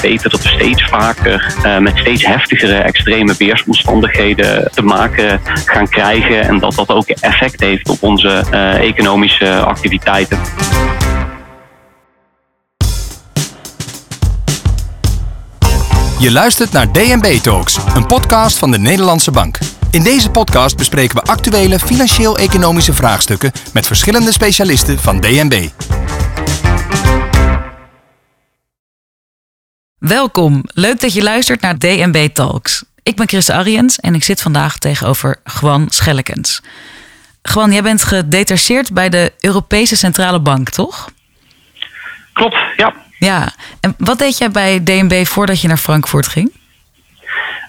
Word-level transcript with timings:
weten 0.00 0.30
dat 0.30 0.42
we 0.42 0.48
steeds 0.48 0.84
vaker 0.84 1.54
met 1.80 1.98
steeds 1.98 2.26
heftigere 2.26 2.74
extreme 2.74 3.34
weersomstandigheden 3.38 4.70
te 4.74 4.82
maken 4.82 5.40
gaan 5.64 5.88
krijgen. 5.88 6.48
En 6.48 6.58
dat 6.58 6.74
dat 6.74 6.88
ook 6.88 7.08
effect 7.08 7.60
heeft 7.60 7.88
op 7.88 8.02
onze 8.02 8.28
economische 8.80 9.60
activiteiten. 9.60 10.38
Je 16.18 16.30
luistert 16.32 16.72
naar 16.72 16.92
DNB 16.92 17.38
Talks, 17.42 17.78
een 17.94 18.06
podcast 18.06 18.58
van 18.58 18.70
de 18.70 18.78
Nederlandse 18.78 19.30
Bank. 19.30 19.58
In 19.90 20.02
deze 20.02 20.30
podcast 20.30 20.76
bespreken 20.76 21.16
we 21.16 21.22
actuele 21.22 21.78
financieel-economische 21.78 22.92
vraagstukken 22.92 23.52
met 23.72 23.86
verschillende 23.86 24.32
specialisten 24.32 24.98
van 24.98 25.20
DNB. 25.20 25.68
Welkom, 30.00 30.62
leuk 30.74 31.00
dat 31.00 31.14
je 31.14 31.22
luistert 31.22 31.60
naar 31.60 31.78
DNB 31.78 32.28
Talks. 32.32 32.84
Ik 33.02 33.16
ben 33.16 33.28
Chris 33.28 33.50
Ariens 33.50 34.00
en 34.00 34.14
ik 34.14 34.22
zit 34.22 34.42
vandaag 34.42 34.78
tegenover 34.78 35.36
Gwan 35.44 35.86
Schellekens. 35.90 36.62
Gwan, 37.42 37.72
jij 37.72 37.82
bent 37.82 38.02
gedetacheerd 38.02 38.92
bij 38.92 39.08
de 39.08 39.32
Europese 39.40 39.96
Centrale 39.96 40.40
Bank, 40.40 40.68
toch? 40.68 41.10
Klopt, 42.32 42.56
ja. 42.76 42.94
Ja, 43.18 43.52
en 43.80 43.94
wat 43.98 44.18
deed 44.18 44.38
jij 44.38 44.50
bij 44.50 44.82
DNB 44.84 45.26
voordat 45.26 45.60
je 45.60 45.68
naar 45.68 45.76
Frankfurt 45.76 46.26
ging? 46.26 46.52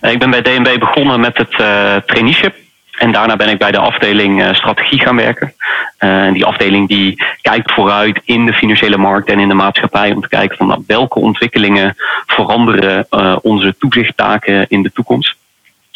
Ik 0.02 0.20
ben 0.20 0.30
bij 0.30 0.42
DNB 0.42 0.80
begonnen 0.80 1.20
met 1.20 1.38
het 1.38 1.52
uh, 1.52 1.96
traineeship. 1.96 2.56
En 3.02 3.12
daarna 3.12 3.36
ben 3.36 3.50
ik 3.50 3.58
bij 3.58 3.72
de 3.72 3.78
afdeling 3.78 4.42
uh, 4.42 4.54
strategie 4.54 5.00
gaan 5.00 5.16
werken. 5.16 5.54
Uh, 6.00 6.26
en 6.26 6.34
die 6.34 6.46
afdeling 6.46 6.88
die 6.88 7.24
kijkt 7.42 7.72
vooruit 7.72 8.22
in 8.26 8.46
de 8.46 8.54
financiële 8.54 8.98
markt 8.98 9.30
en 9.30 9.40
in 9.40 9.48
de 9.48 9.54
maatschappij 9.54 10.12
om 10.12 10.22
te 10.22 10.28
kijken 10.28 10.58
van 10.58 10.68
nou, 10.68 10.84
welke 10.88 11.20
ontwikkelingen 11.20 11.96
veranderen 12.26 13.08
onze 13.42 13.76
toezichttaken 13.80 14.66
in 14.70 14.82
de 14.84 14.92
toekomst. 14.92 15.36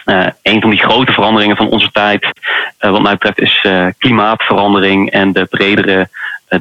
Uh, 0.06 0.26
een 0.42 0.62
van 0.62 0.70
die 0.70 0.80
grote 0.80 1.12
veranderingen 1.12 1.56
van 1.56 1.70
onze 1.70 1.92
tijd, 1.92 2.24
uh, 2.80 2.92
wat 2.92 3.02
mij 3.02 3.18
betreft, 3.18 3.40
is 3.40 3.64
uh, 3.68 3.88
klimaatverandering 3.98 5.12
en 5.12 5.32
de 5.32 5.46
bredere 5.46 6.10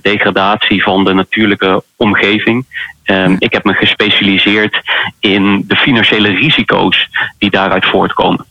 degradatie 0.03 0.83
van 0.83 1.05
de 1.05 1.13
natuurlijke 1.13 1.83
omgeving. 1.97 2.67
Um, 3.05 3.37
ik 3.39 3.53
heb 3.53 3.65
me 3.65 3.75
gespecialiseerd 3.75 4.81
in 5.21 5.65
de 5.67 5.77
financiële 5.77 6.29
risico's 6.29 7.09
die 7.39 7.51
daaruit 7.51 7.87
voortkomen. 7.87 8.47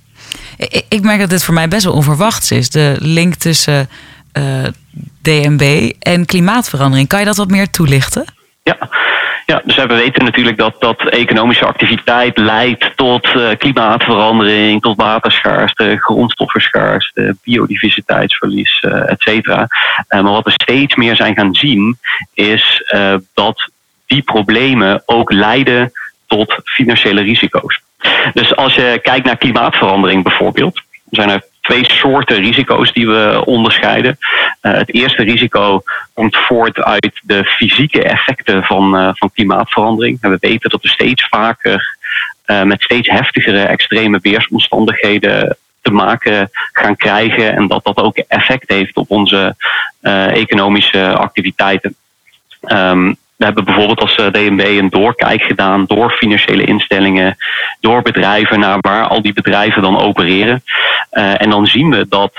Ik, 0.58 0.86
ik 0.90 1.02
merk 1.02 1.20
dat 1.20 1.30
dit 1.30 1.44
voor 1.44 1.54
mij 1.54 1.68
best 1.68 1.84
wel 1.84 1.94
onverwachts 1.94 2.52
is. 2.52 2.70
De 2.70 2.96
link 3.00 3.36
tussen 3.36 3.90
DNB 5.22 5.92
en 6.00 6.26
klimaatverandering. 6.26 7.08
Kan 7.08 7.20
je 7.20 7.26
dat 7.26 7.38
wat 7.38 7.50
meer 7.50 7.70
toelichten? 7.70 8.26
Ja. 8.64 8.78
Ja, 9.46 9.62
dus 9.66 9.76
we 9.76 9.88
weten 9.88 10.24
natuurlijk 10.24 10.58
dat, 10.58 10.76
dat 10.80 11.10
economische 11.10 11.66
activiteit 11.66 12.38
leidt 12.38 12.92
tot 12.96 13.26
uh, 13.36 13.50
klimaatverandering, 13.58 14.82
tot 14.82 14.98
waterschaarste, 14.98 15.98
grondstoffenschaarste, 16.00 17.36
biodiversiteitsverlies, 17.44 18.84
uh, 18.86 19.12
et 19.12 19.22
cetera. 19.22 19.68
Uh, 20.08 20.22
maar 20.22 20.32
wat 20.32 20.46
we 20.46 20.52
steeds 20.52 20.96
meer 20.96 21.16
zijn 21.16 21.36
gaan 21.36 21.56
zien, 21.56 21.98
is 22.34 22.94
dat 23.34 23.70
die 24.06 24.22
problemen 24.22 25.04
ook 25.06 25.32
leiden 25.32 25.92
tot 26.28 26.56
financiële 26.64 27.22
risico's. 27.22 27.82
Dus 28.34 28.56
als 28.56 28.76
je 28.76 29.00
kijkt 29.02 29.26
naar 29.26 29.38
klimaatverandering 29.38 30.24
bijvoorbeeld, 30.24 30.82
zijn 31.10 31.30
er 31.30 31.44
twee 31.62 31.92
soorten 31.92 32.38
risico's 32.38 32.94
die 32.94 33.08
we 33.08 33.42
onderscheiden. 33.46 34.18
Uh, 34.62 34.74
het 34.74 34.94
eerste 34.94 35.24
risico 35.24 35.84
komt 36.14 36.38
voort 36.38 36.82
uit 36.82 37.12
de 37.24 37.44
fysieke 37.44 38.04
effecten 38.04 38.64
van, 38.64 38.96
uh, 38.96 39.10
van 39.14 39.32
klimaatverandering. 39.34 40.18
En 40.22 40.30
we 40.30 40.38
weten 40.40 40.70
dat 40.70 40.82
we 40.82 40.88
steeds 40.88 41.28
vaker 41.28 41.98
uh, 42.46 42.64
met 42.64 42.82
steeds 42.82 43.10
heftigere 43.10 43.62
extreme 43.62 44.20
weersomstandigheden 44.22 45.58
te 45.82 45.92
maken 45.92 46.50
gaan 46.72 46.96
krijgen 46.96 47.56
en 47.56 47.68
dat 47.68 47.84
dat 47.84 47.98
ook 47.98 48.18
effect 48.18 48.70
heeft 48.70 48.96
op 48.96 49.12
onze 49.12 49.56
economische 50.34 51.14
activiteiten. 51.14 51.96
Um, 52.68 53.18
we 53.36 53.46
hebben 53.46 53.64
bijvoorbeeld 53.64 54.00
als 54.00 54.16
eh, 54.16 54.28
DNB 54.32 54.60
een 54.60 54.90
doorkijk 54.90 55.42
gedaan 55.42 55.86
door 55.86 56.12
financiële 56.12 56.64
instellingen, 56.64 57.38
door 57.80 58.02
bedrijven 58.02 58.60
naar 58.60 58.78
waar 58.80 59.08
al 59.08 59.22
die 59.22 59.34
bedrijven 59.34 59.82
dan 59.82 60.00
opereren. 60.00 60.64
Uh, 61.12 61.42
en 61.42 61.50
dan 61.50 61.68
zien 61.68 61.90
we 61.90 62.06
dat 62.10 62.34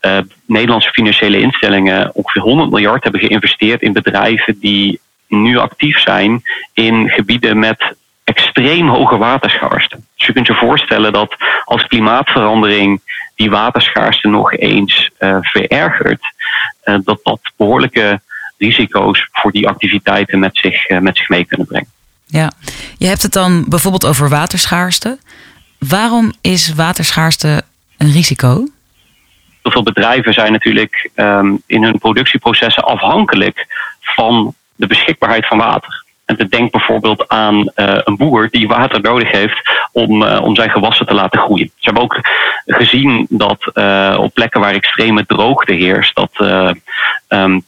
uh, 0.00 0.18
Nederlandse 0.46 0.90
financiële 0.90 1.40
instellingen 1.40 2.14
ongeveer 2.14 2.42
100 2.42 2.70
miljard 2.70 3.02
hebben 3.02 3.20
geïnvesteerd 3.20 3.82
in 3.82 3.92
bedrijven 3.92 4.58
die 4.60 5.00
nu 5.28 5.58
actief 5.58 5.98
zijn 5.98 6.42
in 6.72 7.08
gebieden 7.08 7.58
met 7.58 7.96
extreem 8.24 8.88
hoge 8.88 9.16
waterschaarste. 9.16 9.96
Dus 10.16 10.26
je 10.26 10.32
kunt 10.32 10.46
je 10.46 10.54
voorstellen 10.54 11.12
dat 11.12 11.36
als 11.64 11.86
klimaatverandering 11.86 13.00
die 13.34 13.50
waterschaarste 13.50 14.28
nog 14.28 14.52
eens 14.52 15.10
verergert, 15.40 16.20
dat 17.04 17.20
dat 17.22 17.40
behoorlijke 17.56 18.20
risico's 18.58 19.28
voor 19.32 19.52
die 19.52 19.68
activiteiten 19.68 20.38
met 20.38 20.56
zich, 20.56 20.86
eh, 20.86 20.98
met 20.98 21.16
zich 21.16 21.28
mee 21.28 21.44
kunnen 21.44 21.66
brengen. 21.66 21.88
Ja, 22.26 22.52
je 22.98 23.06
hebt 23.06 23.22
het 23.22 23.32
dan 23.32 23.64
bijvoorbeeld 23.68 24.06
over 24.06 24.28
waterschaarste. 24.28 25.18
Waarom 25.78 26.32
is 26.40 26.74
waterschaarste 26.74 27.62
een 27.96 28.12
risico? 28.12 28.68
Heel 29.62 29.72
veel 29.72 29.82
bedrijven 29.82 30.32
zijn 30.32 30.52
natuurlijk 30.52 31.10
um, 31.14 31.62
in 31.66 31.82
hun 31.82 31.98
productieprocessen 31.98 32.84
afhankelijk 32.84 33.66
van 34.00 34.54
de 34.74 34.86
beschikbaarheid 34.86 35.46
van 35.46 35.58
water. 35.58 36.06
En 36.24 36.46
denk 36.48 36.72
bijvoorbeeld 36.72 37.28
aan 37.28 37.56
uh, 37.56 37.64
een 37.76 38.16
boer 38.16 38.48
die 38.50 38.68
water 38.68 39.00
nodig 39.00 39.30
heeft 39.30 39.70
om, 39.92 40.22
uh, 40.22 40.40
om 40.42 40.54
zijn 40.54 40.70
gewassen 40.70 41.06
te 41.06 41.14
laten 41.14 41.40
groeien. 41.40 41.70
Ze 41.76 41.84
hebben 41.84 42.02
ook 42.02 42.20
gezien 42.66 43.26
dat 43.28 43.70
uh, 43.74 44.16
op 44.20 44.34
plekken 44.34 44.60
waar 44.60 44.74
extreme 44.74 45.26
droogte 45.26 45.72
heerst, 45.72 46.14
dat 46.14 46.30
um, 47.28 47.64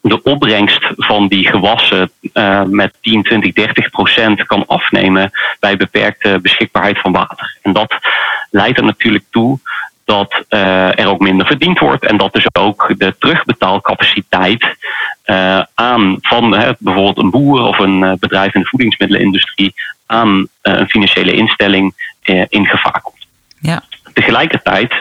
de 0.00 0.22
opbrengst 0.22 0.90
van 0.96 1.28
die 1.28 1.48
gewassen 1.48 2.10
uh, 2.34 2.62
met 2.62 2.94
10, 3.00 3.22
20, 3.22 3.52
30 3.52 3.90
procent 3.90 4.46
kan 4.46 4.66
afnemen 4.66 5.30
bij 5.60 5.76
beperkte 5.76 6.38
beschikbaarheid 6.42 6.98
van 6.98 7.12
water. 7.12 7.58
En 7.62 7.72
dat 7.72 7.94
leidt 8.50 8.78
er 8.78 8.84
natuurlijk 8.84 9.24
toe 9.30 9.58
dat 10.04 10.42
uh, 10.48 10.98
er 10.98 11.06
ook 11.06 11.20
minder 11.20 11.46
verdiend 11.46 11.78
wordt 11.78 12.04
en 12.04 12.16
dat 12.16 12.32
dus 12.32 12.46
ook 12.52 12.94
de 12.96 13.16
terugbetaalcapaciteit 13.18 14.76
uh, 15.26 15.62
aan 15.74 16.16
van 16.20 16.50
bijvoorbeeld 16.78 17.18
een 17.18 17.30
boer 17.30 17.60
of 17.60 17.78
een 17.78 18.16
bedrijf 18.20 18.54
in 18.54 18.60
de 18.60 18.68
voedingsmiddelenindustrie 18.68 19.74
aan 20.06 20.48
een 20.62 20.88
financiële 20.88 21.32
instelling 21.32 22.12
in 22.48 22.66
gevaar 22.66 23.00
komt. 23.02 23.26
Ja. 23.60 23.82
Tegelijkertijd 24.12 24.92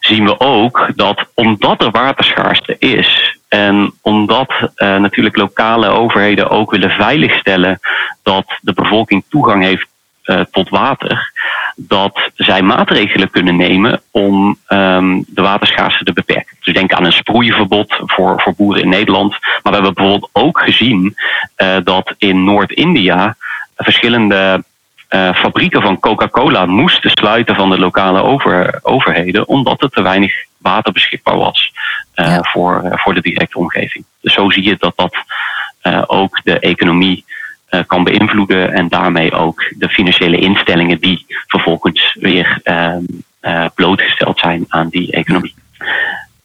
zien 0.00 0.24
we 0.24 0.40
ook 0.40 0.90
dat 0.94 1.26
omdat 1.34 1.82
er 1.82 1.90
waterschaarste 1.90 2.76
is 2.78 3.33
en 3.54 3.92
omdat 4.02 4.52
uh, 4.60 4.96
natuurlijk 4.96 5.36
lokale 5.36 5.88
overheden 5.88 6.50
ook 6.50 6.70
willen 6.70 6.90
veiligstellen 6.90 7.80
dat 8.22 8.44
de 8.60 8.72
bevolking 8.72 9.24
toegang 9.28 9.62
heeft 9.62 9.86
uh, 10.24 10.40
tot 10.50 10.68
water, 10.68 11.32
dat 11.76 12.30
zij 12.34 12.62
maatregelen 12.62 13.30
kunnen 13.30 13.56
nemen 13.56 14.00
om 14.10 14.58
um, 14.68 15.24
de 15.28 15.42
waterschaarste 15.42 16.04
te 16.04 16.12
beperken. 16.12 16.56
Dus 16.60 16.74
denk 16.74 16.92
aan 16.92 17.04
een 17.04 17.12
sproeiverbod 17.12 18.00
voor, 18.04 18.40
voor 18.40 18.54
boeren 18.54 18.82
in 18.82 18.88
Nederland. 18.88 19.30
Maar 19.30 19.72
we 19.72 19.72
hebben 19.72 19.94
bijvoorbeeld 19.94 20.30
ook 20.32 20.60
gezien 20.60 21.14
uh, 21.56 21.76
dat 21.84 22.14
in 22.18 22.44
Noord-India 22.44 23.36
verschillende 23.76 24.64
uh, 25.14 25.34
fabrieken 25.34 25.82
van 25.82 25.98
Coca-Cola 25.98 26.66
moesten 26.66 27.10
sluiten 27.10 27.54
van 27.54 27.70
de 27.70 27.78
lokale 27.78 28.22
over, 28.22 28.80
overheden, 28.82 29.48
omdat 29.48 29.82
er 29.82 29.90
te 29.90 30.02
weinig 30.02 30.32
water 30.58 30.92
beschikbaar 30.92 31.36
was 31.36 31.72
uh, 32.16 32.26
ja. 32.26 32.42
voor, 32.42 32.82
uh, 32.84 32.90
voor 32.94 33.14
de 33.14 33.20
directe 33.20 33.58
omgeving. 33.58 34.04
Dus 34.20 34.34
zo 34.34 34.50
zie 34.50 34.62
je 34.62 34.76
dat 34.78 34.92
dat 34.96 35.16
ook 36.06 36.40
de 36.44 36.58
economie 36.58 37.24
kan 37.86 38.04
beïnvloeden 38.04 38.72
en 38.72 38.88
daarmee 38.88 39.32
ook 39.32 39.72
de 39.78 39.88
financiële 39.88 40.38
instellingen 40.38 41.00
die 41.00 41.26
vervolgens 41.46 42.16
weer 42.20 42.60
ehm, 42.62 43.02
blootgesteld 43.74 44.38
zijn 44.38 44.64
aan 44.68 44.88
die 44.88 45.12
economie. 45.12 45.54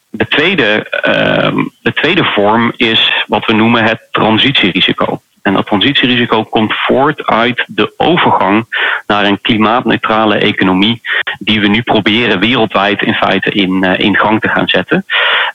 De 0.10 0.28
tweede, 0.28 0.90
ehm, 0.90 1.64
de 1.82 1.94
tweede 1.94 2.24
vorm 2.24 2.74
is 2.78 3.24
wat 3.28 3.46
we 3.46 3.54
noemen 3.54 3.84
het 3.84 4.08
transitierisico. 4.12 5.22
En 5.42 5.54
dat 5.54 5.66
transitierisico 5.66 6.44
komt 6.44 6.74
voort 6.74 7.26
uit 7.26 7.64
de 7.68 7.94
overgang 7.98 8.66
naar 9.08 9.26
een 9.26 9.42
klimaatneutrale 9.42 10.36
economie, 10.36 11.02
die 11.40 11.62
we 11.62 11.68
nu 11.68 11.82
proberen 11.82 12.40
wereldwijd 12.40 13.02
in 13.02 13.14
feite 13.14 13.52
in, 13.52 13.84
uh, 13.84 14.00
in 14.00 14.18
gang 14.18 14.42
te 14.42 14.48
gaan 14.48 14.68
zetten. 14.68 15.06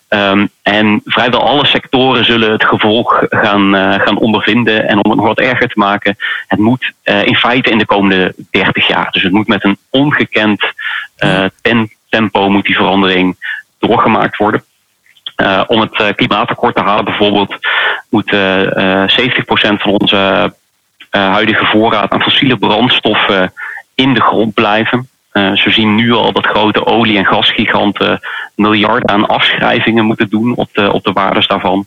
Um, 0.08 0.48
en 0.62 1.00
vrijwel 1.04 1.48
alle 1.48 1.66
sectoren 1.66 2.25
zullen 2.25 2.52
het 2.52 2.64
gevolg 2.64 3.22
gaan, 3.28 3.75
uh, 3.75 3.94
gaan 3.94 4.19
ondervinden. 4.19 4.88
En 4.88 5.04
om 5.04 5.10
het 5.10 5.19
nog 5.19 5.26
wat 5.26 5.38
erger 5.38 5.69
te 5.69 5.78
maken, 5.78 6.16
het 6.46 6.58
moet 6.58 6.92
uh, 7.04 7.26
in 7.26 7.37
feite 7.37 7.70
in 7.70 7.78
de 7.78 7.87
komende 7.87 8.34
30 8.50 8.87
jaar. 8.87 9.10
Dus 9.10 9.22
het 9.22 9.32
moet 9.32 9.48
met 9.48 9.64
een 9.64 9.78
ongekend 9.90 10.72
tempo 12.08 12.50
moet 12.50 12.64
die 12.64 12.76
verandering 12.76 13.37
doorgemaakt 13.78 14.37
worden. 14.37 14.64
Uh, 15.36 15.62
om 15.66 15.81
het 15.81 16.00
uh, 16.00 16.06
klimaatakkoord 16.16 16.75
te 16.75 16.82
halen 16.82 17.04
bijvoorbeeld 17.04 17.56
moet 18.10 18.32
uh, 18.32 19.04
70% 19.06 19.06
van 19.56 19.90
onze 19.98 20.52
huidige 21.10 21.64
voorraad 21.64 22.10
aan 22.10 22.22
fossiele 22.22 22.56
brandstoffen 22.56 23.52
in 23.94 24.14
de 24.14 24.20
grond 24.20 24.54
blijven. 24.54 25.08
Uh, 25.32 25.56
ze 25.56 25.70
zien 25.70 25.94
nu 25.94 26.12
al 26.12 26.32
dat 26.32 26.46
grote 26.46 26.86
olie- 26.86 27.16
en 27.16 27.26
gasgiganten 27.26 28.20
miljarden 28.54 29.08
aan 29.08 29.26
afschrijvingen 29.26 30.04
moeten 30.04 30.28
doen 30.28 30.54
op 30.54 30.69
de, 30.72 30.92
op 30.92 31.04
de 31.04 31.12
waardes 31.12 31.46
daarvan. 31.46 31.87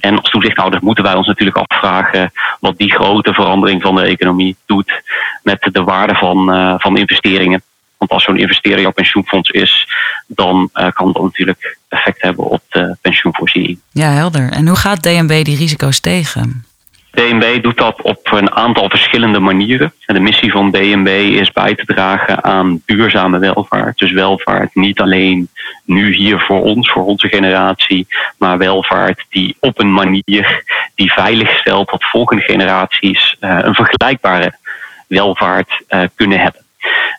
En 0.00 0.18
als 0.18 0.30
toezichthouders 0.30 0.82
moeten 0.82 1.04
wij 1.04 1.14
ons 1.14 1.26
natuurlijk 1.26 1.56
afvragen 1.56 2.32
wat 2.60 2.76
die 2.78 2.92
grote 2.92 3.32
verandering 3.32 3.82
van 3.82 3.94
de 3.94 4.02
economie 4.02 4.56
doet 4.66 5.02
met 5.42 5.68
de 5.72 5.82
waarde 5.82 6.14
van, 6.14 6.54
uh, 6.54 6.74
van 6.78 6.96
investeringen. 6.96 7.62
Want 7.98 8.10
als 8.10 8.24
zo'n 8.24 8.38
investering 8.38 8.80
jouw 8.80 8.92
pensioenfonds 8.92 9.50
is, 9.50 9.88
dan 10.26 10.70
uh, 10.74 10.88
kan 10.92 11.12
dat 11.12 11.22
natuurlijk 11.22 11.78
effect 11.88 12.22
hebben 12.22 12.44
op 12.44 12.62
de 12.68 12.96
pensioenvoorziening. 13.00 13.78
Ja, 13.92 14.10
helder. 14.10 14.50
En 14.50 14.66
hoe 14.66 14.76
gaat 14.76 15.02
DNB 15.02 15.44
die 15.44 15.56
risico's 15.56 16.00
tegen? 16.00 16.66
DNB 17.10 17.62
doet 17.62 17.76
dat 17.76 18.02
op 18.02 18.32
een 18.32 18.52
aantal 18.52 18.88
verschillende 18.88 19.38
manieren. 19.38 19.92
De 20.06 20.20
missie 20.20 20.52
van 20.52 20.70
DNB 20.70 21.08
is 21.40 21.52
bij 21.52 21.74
te 21.74 21.84
dragen 21.84 22.44
aan 22.44 22.82
duurzame 22.86 23.38
welvaart. 23.38 23.98
Dus 23.98 24.12
welvaart 24.12 24.74
niet 24.74 25.00
alleen 25.00 25.48
nu 25.84 26.14
hier 26.14 26.40
voor 26.40 26.62
ons, 26.62 26.90
voor 26.90 27.04
onze 27.04 27.28
generatie, 27.28 28.06
maar 28.36 28.58
welvaart 28.58 29.24
die 29.30 29.56
op 29.60 29.80
een 29.80 29.92
manier 29.92 30.62
die 30.94 31.12
veilig 31.12 31.50
stelt 31.50 31.90
dat 31.90 32.04
volgende 32.04 32.42
generaties 32.42 33.36
uh, 33.40 33.58
een 33.62 33.74
vergelijkbare 33.74 34.58
welvaart 35.06 35.82
uh, 35.88 36.02
kunnen 36.14 36.40
hebben. 36.40 36.60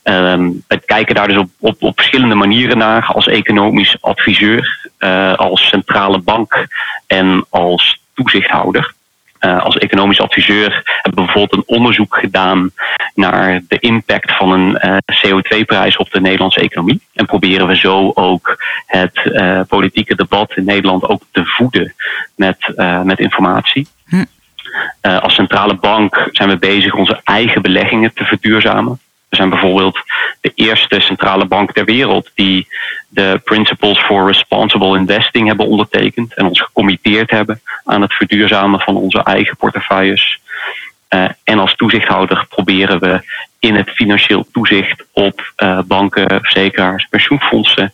Um, 0.03 0.63
we 0.67 0.79
kijken 0.85 1.15
daar 1.15 1.27
dus 1.27 1.37
op, 1.37 1.49
op, 1.59 1.83
op 1.83 1.95
verschillende 1.95 2.35
manieren 2.35 2.77
naar 2.77 3.05
als 3.05 3.27
economisch 3.27 3.97
adviseur, 4.01 4.89
uh, 4.99 5.33
als 5.33 5.67
centrale 5.67 6.19
bank 6.19 6.67
en 7.07 7.45
als 7.49 8.01
toezichthouder. 8.13 8.93
Uh, 9.39 9.63
als 9.63 9.77
economisch 9.77 10.21
adviseur 10.21 10.99
hebben 11.01 11.19
we 11.19 11.31
bijvoorbeeld 11.31 11.53
een 11.53 11.75
onderzoek 11.75 12.15
gedaan 12.15 12.71
naar 13.13 13.61
de 13.67 13.79
impact 13.79 14.35
van 14.35 14.51
een 14.51 14.79
uh, 14.85 14.97
CO2-prijs 14.97 15.97
op 15.97 16.11
de 16.11 16.21
Nederlandse 16.21 16.59
economie. 16.59 17.01
En 17.13 17.25
proberen 17.25 17.67
we 17.67 17.75
zo 17.75 18.11
ook 18.13 18.63
het 18.85 19.19
uh, 19.25 19.61
politieke 19.67 20.15
debat 20.15 20.55
in 20.55 20.65
Nederland 20.65 21.07
ook 21.07 21.21
te 21.31 21.45
voeden 21.45 21.93
met, 22.35 22.73
met 23.03 23.19
informatie. 23.19 23.87
Hm. 24.05 24.25
als 25.01 25.33
centrale 25.33 25.75
bank 25.75 26.29
zijn 26.31 26.49
we 26.49 26.57
bezig 26.57 26.93
onze 26.93 27.21
eigen 27.23 27.61
beleggingen 27.61 28.13
te 28.13 28.23
verduurzamen. 28.23 28.99
We 29.29 29.35
zijn 29.35 29.49
bijvoorbeeld 29.49 29.99
de 30.41 30.51
eerste 30.55 30.99
centrale 30.99 31.45
bank 31.45 31.71
ter 31.71 31.85
wereld 31.85 32.31
die 32.35 32.67
de 33.09 33.41
Principles 33.43 33.99
for 33.99 34.27
Responsible 34.27 34.97
Investing 34.97 35.47
hebben 35.47 35.67
ondertekend 35.67 36.33
en 36.33 36.45
ons 36.45 36.61
gecommitteerd 36.61 37.29
hebben 37.29 37.61
aan 37.83 38.01
het 38.01 38.13
verduurzamen 38.13 38.79
van 38.79 38.95
onze 38.95 39.23
eigen 39.23 39.57
portefeuilles. 39.57 40.39
Uh, 41.09 41.25
en 41.43 41.59
als 41.59 41.75
toezichthouder 41.75 42.45
proberen 42.49 42.99
we 42.99 43.21
in 43.59 43.75
het 43.75 43.89
financieel 43.89 44.47
toezicht 44.51 45.05
op 45.11 45.53
uh, 45.57 45.79
banken, 45.85 46.41
verzekeraars, 46.41 47.07
pensioenfondsen 47.09 47.93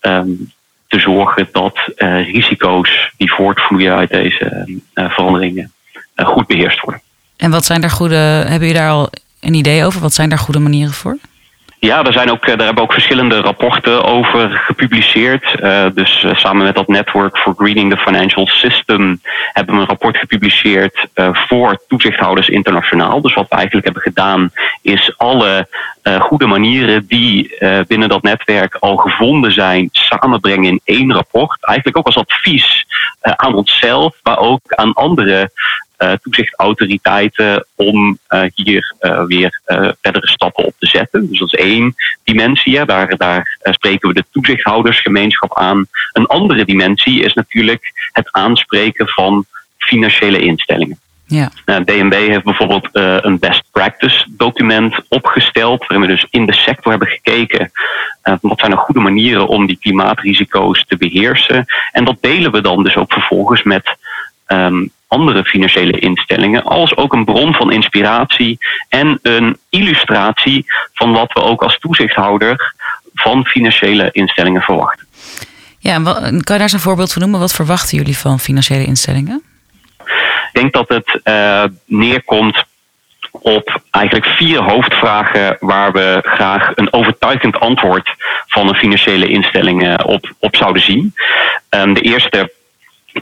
um, 0.00 0.52
te 0.88 0.98
zorgen 0.98 1.48
dat 1.52 1.78
uh, 1.96 2.32
risico's 2.32 3.10
die 3.16 3.32
voortvloeien 3.32 3.96
uit 3.96 4.10
deze 4.10 4.80
veranderingen 4.94 5.72
goed 6.16 6.46
beheerst 6.46 6.80
worden. 6.80 7.02
En 7.36 7.50
wat 7.50 7.64
zijn 7.64 7.82
er 7.82 7.90
goede, 7.90 8.14
hebben 8.14 8.68
jullie 8.68 8.74
daar 8.74 8.90
al 8.90 9.10
een 9.44 9.54
idee 9.54 9.84
over? 9.84 10.00
Wat 10.00 10.14
zijn 10.14 10.28
daar 10.28 10.38
goede 10.38 10.60
manieren 10.60 10.92
voor? 10.92 11.16
Ja, 11.78 12.04
er 12.04 12.12
zijn 12.12 12.30
ook, 12.30 12.46
daar 12.46 12.58
hebben 12.58 12.82
ook 12.82 12.92
verschillende 12.92 13.40
rapporten 13.40 14.04
over 14.04 14.50
gepubliceerd. 14.50 15.56
Uh, 15.60 15.86
dus 15.94 16.22
uh, 16.22 16.34
samen 16.34 16.64
met 16.64 16.74
dat 16.74 16.88
Network 16.88 17.38
for 17.38 17.54
Greening 17.56 17.90
the 17.90 17.96
Financial 17.96 18.46
System 18.46 19.20
hebben 19.52 19.74
we 19.74 19.80
een 19.80 19.86
rapport 19.86 20.16
gepubliceerd 20.16 21.06
voor 21.32 21.80
toezichthouders 21.88 22.48
internationaal. 22.48 23.20
Dus 23.20 23.34
wat 23.34 23.48
we 23.48 23.54
eigenlijk 23.54 23.84
hebben 23.84 24.02
gedaan 24.02 24.50
is 24.82 25.14
alle 25.16 25.68
goede 26.20 26.46
manieren 26.46 27.06
die 27.06 27.56
binnen 27.86 28.08
dat 28.08 28.22
netwerk 28.22 28.74
al 28.74 28.96
gevonden 28.96 29.52
zijn 29.52 29.88
samenbrengen 29.92 30.70
in 30.70 30.80
één 30.84 31.12
rapport. 31.12 31.64
Eigenlijk 31.66 31.98
ook 31.98 32.06
als 32.06 32.18
advies 32.18 32.86
aan 33.20 33.54
onszelf, 33.54 34.16
maar 34.22 34.38
ook 34.38 34.74
aan 34.74 34.92
andere 34.92 35.50
toezichtautoriteiten 36.22 37.66
om 37.74 38.18
uh, 38.28 38.42
hier 38.54 38.94
uh, 39.00 39.24
weer 39.24 39.60
verdere 40.00 40.28
stappen 40.28 40.64
op 40.64 40.74
te 40.78 40.86
zetten. 40.86 41.28
Dus 41.28 41.38
dat 41.38 41.52
is 41.52 41.60
één 41.60 41.94
dimensie. 42.24 42.78
Hè. 42.78 42.84
Daar, 42.84 43.16
daar 43.16 43.58
spreken 43.62 44.08
we 44.08 44.14
de 44.14 44.24
toezichthoudersgemeenschap 44.30 45.58
aan. 45.58 45.86
Een 46.12 46.26
andere 46.26 46.64
dimensie 46.64 47.22
is 47.22 47.34
natuurlijk 47.34 48.10
het 48.12 48.32
aanspreken 48.32 49.08
van 49.08 49.46
financiële 49.78 50.38
instellingen. 50.38 50.98
Ja. 51.26 51.50
DNB 51.64 52.12
heeft 52.12 52.44
bijvoorbeeld 52.44 52.88
een 52.92 53.38
best 53.38 53.62
practice 53.72 54.26
document 54.28 55.00
opgesteld, 55.08 55.86
waarin 55.86 56.00
we 56.00 56.14
dus 56.14 56.26
in 56.30 56.46
de 56.46 56.52
sector 56.54 56.90
hebben 56.90 57.08
gekeken 57.08 57.70
wat 58.40 58.60
zijn 58.60 58.72
er 58.72 58.78
goede 58.78 59.00
manieren 59.00 59.48
om 59.48 59.66
die 59.66 59.78
klimaatrisico's 59.80 60.84
te 60.86 60.96
beheersen. 60.96 61.64
En 61.92 62.04
dat 62.04 62.16
delen 62.20 62.52
we 62.52 62.60
dan 62.60 62.82
dus 62.82 62.96
ook 62.96 63.12
vervolgens 63.12 63.62
met 63.62 63.96
um, 64.46 64.90
andere 65.14 65.44
financiële 65.44 65.98
instellingen, 65.98 66.62
als 66.64 66.96
ook 66.96 67.12
een 67.12 67.24
bron 67.24 67.54
van 67.54 67.72
inspiratie 67.72 68.58
en 68.88 69.18
een 69.22 69.58
illustratie 69.68 70.64
van 70.92 71.12
wat 71.12 71.32
we 71.32 71.42
ook 71.42 71.62
als 71.62 71.78
toezichthouder 71.78 72.74
van 73.14 73.46
financiële 73.46 74.08
instellingen 74.12 74.62
verwachten. 74.62 75.06
Ja, 75.78 76.02
kan 76.02 76.32
je 76.32 76.42
daar 76.44 76.60
eens 76.60 76.72
een 76.72 76.80
voorbeeld 76.80 77.12
van 77.12 77.22
noemen? 77.22 77.40
Wat 77.40 77.54
verwachten 77.54 77.98
jullie 77.98 78.18
van 78.18 78.40
financiële 78.40 78.84
instellingen? 78.84 79.42
Ik 80.52 80.60
denk 80.60 80.72
dat 80.72 80.88
het 80.88 81.20
uh, 81.24 81.64
neerkomt 81.86 82.64
op 83.30 83.82
eigenlijk 83.90 84.26
vier 84.26 84.62
hoofdvragen 84.62 85.56
waar 85.60 85.92
we 85.92 86.18
graag 86.22 86.70
een 86.74 86.92
overtuigend 86.92 87.60
antwoord 87.60 88.14
van 88.46 88.68
een 88.68 88.74
financiële 88.74 89.28
instelling 89.28 90.02
op, 90.02 90.32
op 90.38 90.56
zouden 90.56 90.82
zien. 90.82 91.14
Um, 91.70 91.94
de 91.94 92.00
eerste 92.00 92.52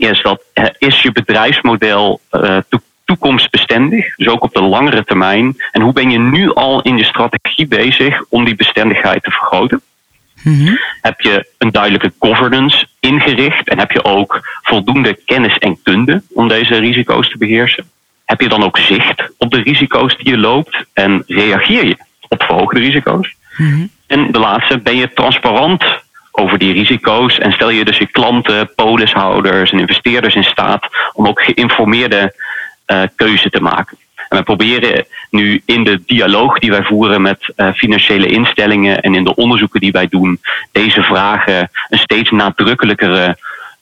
is 0.00 0.22
dat 0.22 0.42
is 0.78 1.02
je 1.02 1.12
bedrijfsmodel 1.12 2.20
uh, 2.32 2.58
toekomstbestendig, 3.04 4.16
dus 4.16 4.28
ook 4.28 4.42
op 4.42 4.54
de 4.54 4.62
langere 4.62 5.04
termijn? 5.04 5.56
En 5.70 5.80
hoe 5.80 5.92
ben 5.92 6.10
je 6.10 6.18
nu 6.18 6.54
al 6.54 6.82
in 6.82 6.98
je 6.98 7.04
strategie 7.04 7.66
bezig 7.66 8.24
om 8.28 8.44
die 8.44 8.54
bestendigheid 8.54 9.22
te 9.22 9.30
vergroten? 9.30 9.80
Mm-hmm. 10.42 10.78
Heb 11.00 11.20
je 11.20 11.46
een 11.58 11.70
duidelijke 11.70 12.12
governance 12.18 12.86
ingericht 13.00 13.68
en 13.68 13.78
heb 13.78 13.90
je 13.90 14.04
ook 14.04 14.60
voldoende 14.62 15.18
kennis 15.24 15.58
en 15.58 15.82
kunde 15.82 16.22
om 16.32 16.48
deze 16.48 16.78
risico's 16.78 17.30
te 17.30 17.38
beheersen? 17.38 17.90
Heb 18.24 18.40
je 18.40 18.48
dan 18.48 18.62
ook 18.62 18.78
zicht 18.78 19.22
op 19.38 19.50
de 19.50 19.62
risico's 19.62 20.16
die 20.16 20.28
je 20.28 20.38
loopt 20.38 20.84
en 20.92 21.24
reageer 21.26 21.86
je 21.86 21.96
op 22.28 22.42
verhoogde 22.42 22.80
risico's? 22.80 23.34
Mm-hmm. 23.56 23.90
En 24.06 24.32
de 24.32 24.38
laatste, 24.38 24.78
ben 24.78 24.96
je 24.96 25.12
transparant 25.12 25.84
over 26.32 26.58
die 26.58 26.72
risico's. 26.72 27.38
En 27.38 27.52
stel 27.52 27.70
je 27.70 27.84
dus 27.84 27.98
je 27.98 28.06
klanten, 28.06 28.74
polishouders 28.74 29.72
en 29.72 29.78
investeerders 29.78 30.34
in 30.34 30.44
staat 30.44 30.86
om 31.12 31.26
ook 31.26 31.42
geïnformeerde 31.42 32.34
uh, 32.86 33.02
keuze 33.16 33.50
te 33.50 33.60
maken. 33.60 33.96
En 34.28 34.38
we 34.38 34.44
proberen 34.44 35.06
nu 35.30 35.62
in 35.64 35.84
de 35.84 36.02
dialoog 36.06 36.58
die 36.58 36.70
wij 36.70 36.82
voeren 36.82 37.22
met 37.22 37.52
uh, 37.56 37.72
financiële 37.72 38.26
instellingen 38.26 39.00
en 39.00 39.14
in 39.14 39.24
de 39.24 39.34
onderzoeken 39.34 39.80
die 39.80 39.92
wij 39.92 40.08
doen, 40.08 40.40
deze 40.72 41.02
vragen 41.02 41.70
een 41.88 41.98
steeds 41.98 42.30
nadrukkelijkere 42.30 43.38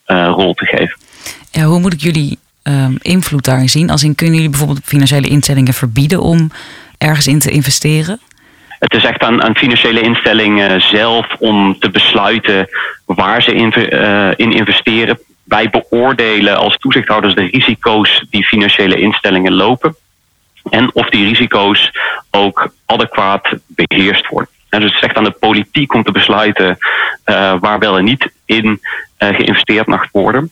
uh, 0.07 0.27
rol 0.35 0.55
te 0.55 0.67
geven. 0.67 0.99
Ja, 1.51 1.65
hoe 1.65 1.81
moet 1.81 1.93
ik 1.93 2.01
jullie 2.01 2.39
um, 2.63 2.99
invloed 3.03 3.45
daarin 3.45 3.69
zien? 3.69 3.91
Als 3.91 4.03
in 4.03 4.15
kunnen 4.15 4.35
jullie 4.35 4.51
bijvoorbeeld 4.51 4.81
financiële 4.85 5.29
instellingen 5.29 5.75
verbieden 5.75 6.21
om 6.21 6.51
ergens 6.99 7.27
in 7.27 7.39
te 7.39 7.51
investeren? 7.51 8.21
Het 8.81 8.95
is 8.95 9.05
echt 9.05 9.23
aan, 9.23 9.43
aan 9.43 9.57
financiële 9.57 10.01
instellingen 10.01 10.81
zelf 10.81 11.27
om 11.39 11.79
te 11.79 11.91
besluiten 11.91 12.69
waar 13.05 13.43
ze 13.43 13.55
in, 13.55 13.73
uh, 13.77 14.31
in 14.37 14.53
investeren. 14.53 15.19
Wij 15.45 15.71
beoordelen 15.71 16.57
als 16.57 16.77
toezichthouders 16.77 17.35
de 17.35 17.49
risico's 17.51 18.25
die 18.31 18.45
financiële 18.45 19.01
instellingen 19.01 19.53
lopen. 19.53 19.97
En 20.71 20.95
of 20.95 21.09
die 21.09 21.29
risico's 21.29 21.91
ook 22.31 22.73
adequaat 22.87 23.49
beheerst 23.67 24.27
worden. 24.27 24.51
En 24.69 24.81
dus 24.81 24.91
het 24.91 25.03
is 25.03 25.09
echt 25.09 25.17
aan 25.17 25.25
de 25.25 25.31
politiek 25.31 25.95
om 25.95 26.03
te 26.03 26.13
besluiten 26.13 26.79
uh, 27.25 27.55
waar 27.61 27.79
wel 27.79 27.99
en 27.99 28.05
niet 28.05 28.33
in 28.45 28.81
geïnvesteerd 29.19 29.87
mag 29.87 30.09
worden. 30.13 30.51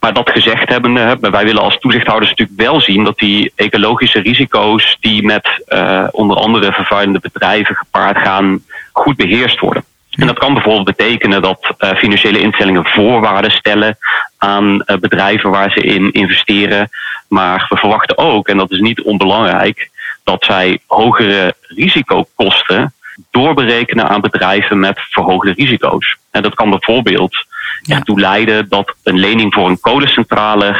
Maar 0.00 0.12
dat 0.12 0.30
gezegd 0.30 0.68
hebbende, 0.68 1.18
wij 1.20 1.44
willen 1.44 1.62
als 1.62 1.78
toezichthouders 1.78 2.30
natuurlijk 2.30 2.60
wel 2.60 2.80
zien 2.80 3.04
dat 3.04 3.18
die 3.18 3.52
ecologische 3.54 4.20
risico's 4.20 4.96
die 5.00 5.22
met 5.22 5.64
uh, 5.68 6.08
onder 6.10 6.36
andere 6.36 6.72
vervuilende 6.72 7.20
bedrijven 7.22 7.74
gepaard 7.74 8.18
gaan, 8.18 8.62
goed 8.92 9.16
beheerst 9.16 9.60
worden. 9.60 9.84
En 10.10 10.26
dat 10.26 10.38
kan 10.38 10.54
bijvoorbeeld 10.54 10.96
betekenen 10.96 11.42
dat 11.42 11.74
uh, 11.78 11.94
financiële 11.94 12.40
instellingen 12.40 12.84
voorwaarden 12.84 13.50
stellen 13.50 13.98
aan 14.38 14.82
uh, 14.86 14.96
bedrijven 14.96 15.50
waar 15.50 15.70
ze 15.70 15.80
in 15.80 16.12
investeren. 16.12 16.88
Maar 17.28 17.66
we 17.68 17.76
verwachten 17.76 18.18
ook, 18.18 18.48
en 18.48 18.56
dat 18.56 18.70
is 18.70 18.80
niet 18.80 19.02
onbelangrijk, 19.02 19.90
dat 20.24 20.44
zij 20.44 20.78
hogere 20.86 21.54
risicokosten 21.60 22.92
doorberekenen 23.30 24.08
aan 24.08 24.20
bedrijven 24.20 24.78
met 24.78 25.00
verhoogde 25.10 25.52
risico's. 25.52 26.16
En 26.30 26.42
dat 26.42 26.54
kan 26.54 26.70
bijvoorbeeld 26.70 27.46
ja. 27.82 27.96
ertoe 27.96 28.20
leiden 28.20 28.68
dat 28.68 28.94
een 29.02 29.18
lening 29.18 29.54
voor 29.54 29.68
een 29.68 29.80
kolencentrale 29.80 30.76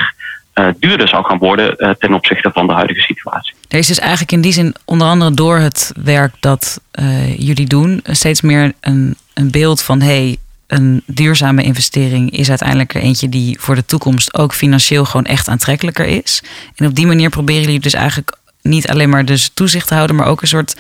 uh, 0.54 0.66
duurder 0.78 1.09
zou 1.09 1.25
gaan 1.25 1.38
worden 1.38 1.75
uh, 1.78 1.90
ten 1.90 2.14
opzichte 2.14 2.50
van 2.52 2.66
de 2.66 2.73
huidige 2.73 3.00
situatie. 3.00 3.54
Er 3.68 3.78
is 3.78 3.87
dus 3.87 3.99
eigenlijk 3.99 4.32
in 4.32 4.40
die 4.40 4.52
zin, 4.52 4.75
onder 4.85 5.06
andere 5.06 5.35
door 5.35 5.59
het 5.59 5.92
werk 6.02 6.35
dat 6.40 6.80
uh, 7.00 7.38
jullie 7.38 7.66
doen, 7.66 8.00
steeds 8.04 8.40
meer 8.40 8.73
een, 8.80 9.16
een 9.35 9.50
beeld 9.50 9.82
van 9.82 10.00
hey, 10.00 10.37
een 10.66 11.02
duurzame 11.06 11.62
investering 11.62 12.30
is 12.30 12.49
uiteindelijk 12.49 12.94
er 12.94 13.00
eentje 13.00 13.28
die 13.28 13.61
voor 13.61 13.75
de 13.75 13.85
toekomst 13.85 14.35
ook 14.35 14.54
financieel 14.54 15.04
gewoon 15.04 15.25
echt 15.25 15.49
aantrekkelijker 15.49 16.06
is. 16.06 16.42
En 16.75 16.87
op 16.87 16.94
die 16.94 17.06
manier 17.06 17.30
proberen 17.30 17.62
jullie 17.62 17.80
dus 17.80 17.94
eigenlijk 17.94 18.37
niet 18.62 18.88
alleen 18.88 19.09
maar 19.09 19.25
dus 19.25 19.50
toezicht 19.54 19.88
te 19.88 19.94
houden, 19.94 20.16
maar 20.16 20.26
ook 20.26 20.42
een 20.42 20.49
soort 20.49 20.76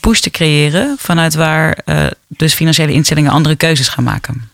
push 0.00 0.20
te 0.20 0.30
creëren 0.30 0.96
vanuit 0.98 1.34
waar 1.34 1.78
dus 2.28 2.54
financiële 2.54 2.92
instellingen 2.92 3.30
andere 3.30 3.56
keuzes 3.56 3.88
gaan 3.88 4.04
maken. 4.04 4.50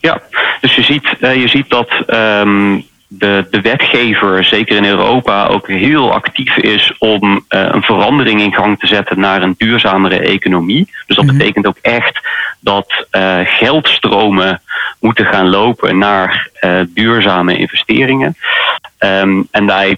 Ja, 0.00 0.20
dus 0.60 0.74
je 0.74 0.82
ziet, 0.82 1.14
uh, 1.20 1.34
je 1.34 1.48
ziet 1.48 1.70
dat 1.70 1.90
um, 2.06 2.86
de, 3.08 3.46
de 3.50 3.60
wetgever, 3.60 4.44
zeker 4.44 4.76
in 4.76 4.84
Europa, 4.84 5.46
ook 5.46 5.68
heel 5.68 6.12
actief 6.12 6.56
is 6.56 6.92
om 6.98 7.22
uh, 7.24 7.38
een 7.48 7.82
verandering 7.82 8.40
in 8.40 8.54
gang 8.54 8.78
te 8.78 8.86
zetten 8.86 9.20
naar 9.20 9.42
een 9.42 9.54
duurzamere 9.58 10.18
economie. 10.18 10.90
Dus 11.06 11.16
dat 11.16 11.24
Mhm. 11.24 11.36
betekent 11.36 11.66
ook 11.66 11.78
echt 11.82 12.20
dat 12.60 13.06
uh, 13.12 13.38
geldstromen 13.44 14.62
moeten 15.00 15.26
gaan 15.26 15.48
lopen 15.48 15.98
naar 15.98 16.50
uh, 16.60 16.80
duurzame 16.88 17.56
investeringen. 17.58 18.36
Um, 18.98 19.48
en 19.50 19.66
wij 19.66 19.96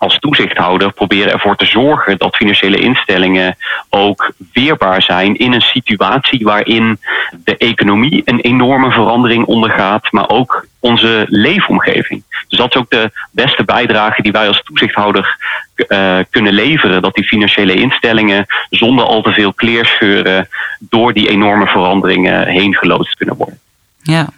als 0.00 0.18
toezichthouder 0.18 0.92
proberen 0.92 1.32
ervoor 1.32 1.56
te 1.56 1.64
zorgen 1.64 2.18
dat 2.18 2.36
financiële 2.36 2.78
instellingen 2.78 3.56
ook 3.88 4.32
weerbaar 4.52 5.02
zijn 5.02 5.36
in 5.36 5.52
een 5.52 5.60
situatie 5.60 6.44
waarin 6.44 6.98
de 7.44 7.56
economie 7.56 8.22
een 8.24 8.40
enorme 8.40 8.90
verandering 8.90 9.44
ondergaat, 9.44 10.12
maar 10.12 10.28
ook 10.28 10.66
onze 10.78 11.24
leefomgeving. 11.28 12.22
Dus 12.48 12.58
dat 12.58 12.74
is 12.74 12.80
ook 12.80 12.90
de 12.90 13.10
beste 13.30 13.64
bijdrage 13.64 14.22
die 14.22 14.32
wij 14.32 14.48
als 14.48 14.62
toezichthouder 14.62 15.38
uh, 15.76 16.18
kunnen 16.30 16.52
leveren. 16.52 17.02
Dat 17.02 17.14
die 17.14 17.24
financiële 17.24 17.74
instellingen 17.74 18.46
zonder 18.70 19.04
al 19.04 19.22
te 19.22 19.32
veel 19.32 19.52
kleerscheuren 19.52 20.48
door 20.78 21.12
die 21.12 21.28
enorme 21.28 21.66
veranderingen 21.66 22.46
heen 22.46 22.74
geloodst 22.74 23.16
kunnen 23.16 23.36
worden. 23.36 23.58
Ja. 24.02 24.28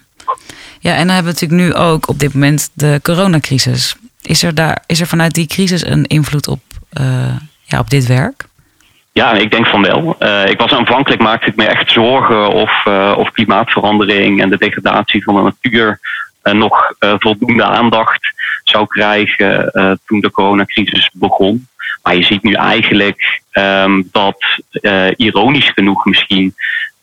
ja, 0.80 0.92
en 0.92 1.06
dan 1.06 1.14
hebben 1.14 1.34
we 1.34 1.40
natuurlijk 1.40 1.76
nu 1.76 1.84
ook 1.84 2.08
op 2.08 2.18
dit 2.18 2.34
moment 2.34 2.70
de 2.72 3.00
coronacrisis. 3.02 3.96
Is 4.22 4.42
er, 4.42 4.54
daar, 4.54 4.82
is 4.86 5.00
er 5.00 5.06
vanuit 5.06 5.34
die 5.34 5.46
crisis 5.46 5.86
een 5.86 6.04
invloed 6.06 6.48
op, 6.48 6.60
uh, 7.00 7.36
ja, 7.62 7.78
op 7.78 7.90
dit 7.90 8.06
werk? 8.06 8.44
Ja, 9.12 9.32
ik 9.32 9.50
denk 9.50 9.66
van 9.66 9.82
wel. 9.82 10.16
Uh, 10.18 10.46
ik 10.46 10.58
was 10.58 10.72
aanvankelijk 10.72 11.22
maakte 11.22 11.46
ik 11.46 11.56
me 11.56 11.64
echt 11.64 11.90
zorgen 11.90 12.48
of, 12.48 12.84
uh, 12.88 13.14
of 13.16 13.30
klimaatverandering 13.30 14.40
en 14.40 14.50
de 14.50 14.58
degradatie 14.58 15.22
van 15.22 15.34
de 15.34 15.42
natuur 15.42 16.00
nog 16.42 16.94
voldoende 16.98 17.64
aandacht 17.64 18.32
zou 18.64 18.86
krijgen 18.86 19.70
toen 20.06 20.20
de 20.20 20.30
coronacrisis 20.30 21.10
begon. 21.12 21.68
Maar 22.02 22.16
je 22.16 22.22
ziet 22.22 22.42
nu 22.42 22.52
eigenlijk 22.52 23.42
um, 23.52 24.08
dat 24.12 24.44
ironisch 25.16 25.70
genoeg 25.70 26.04
misschien 26.04 26.54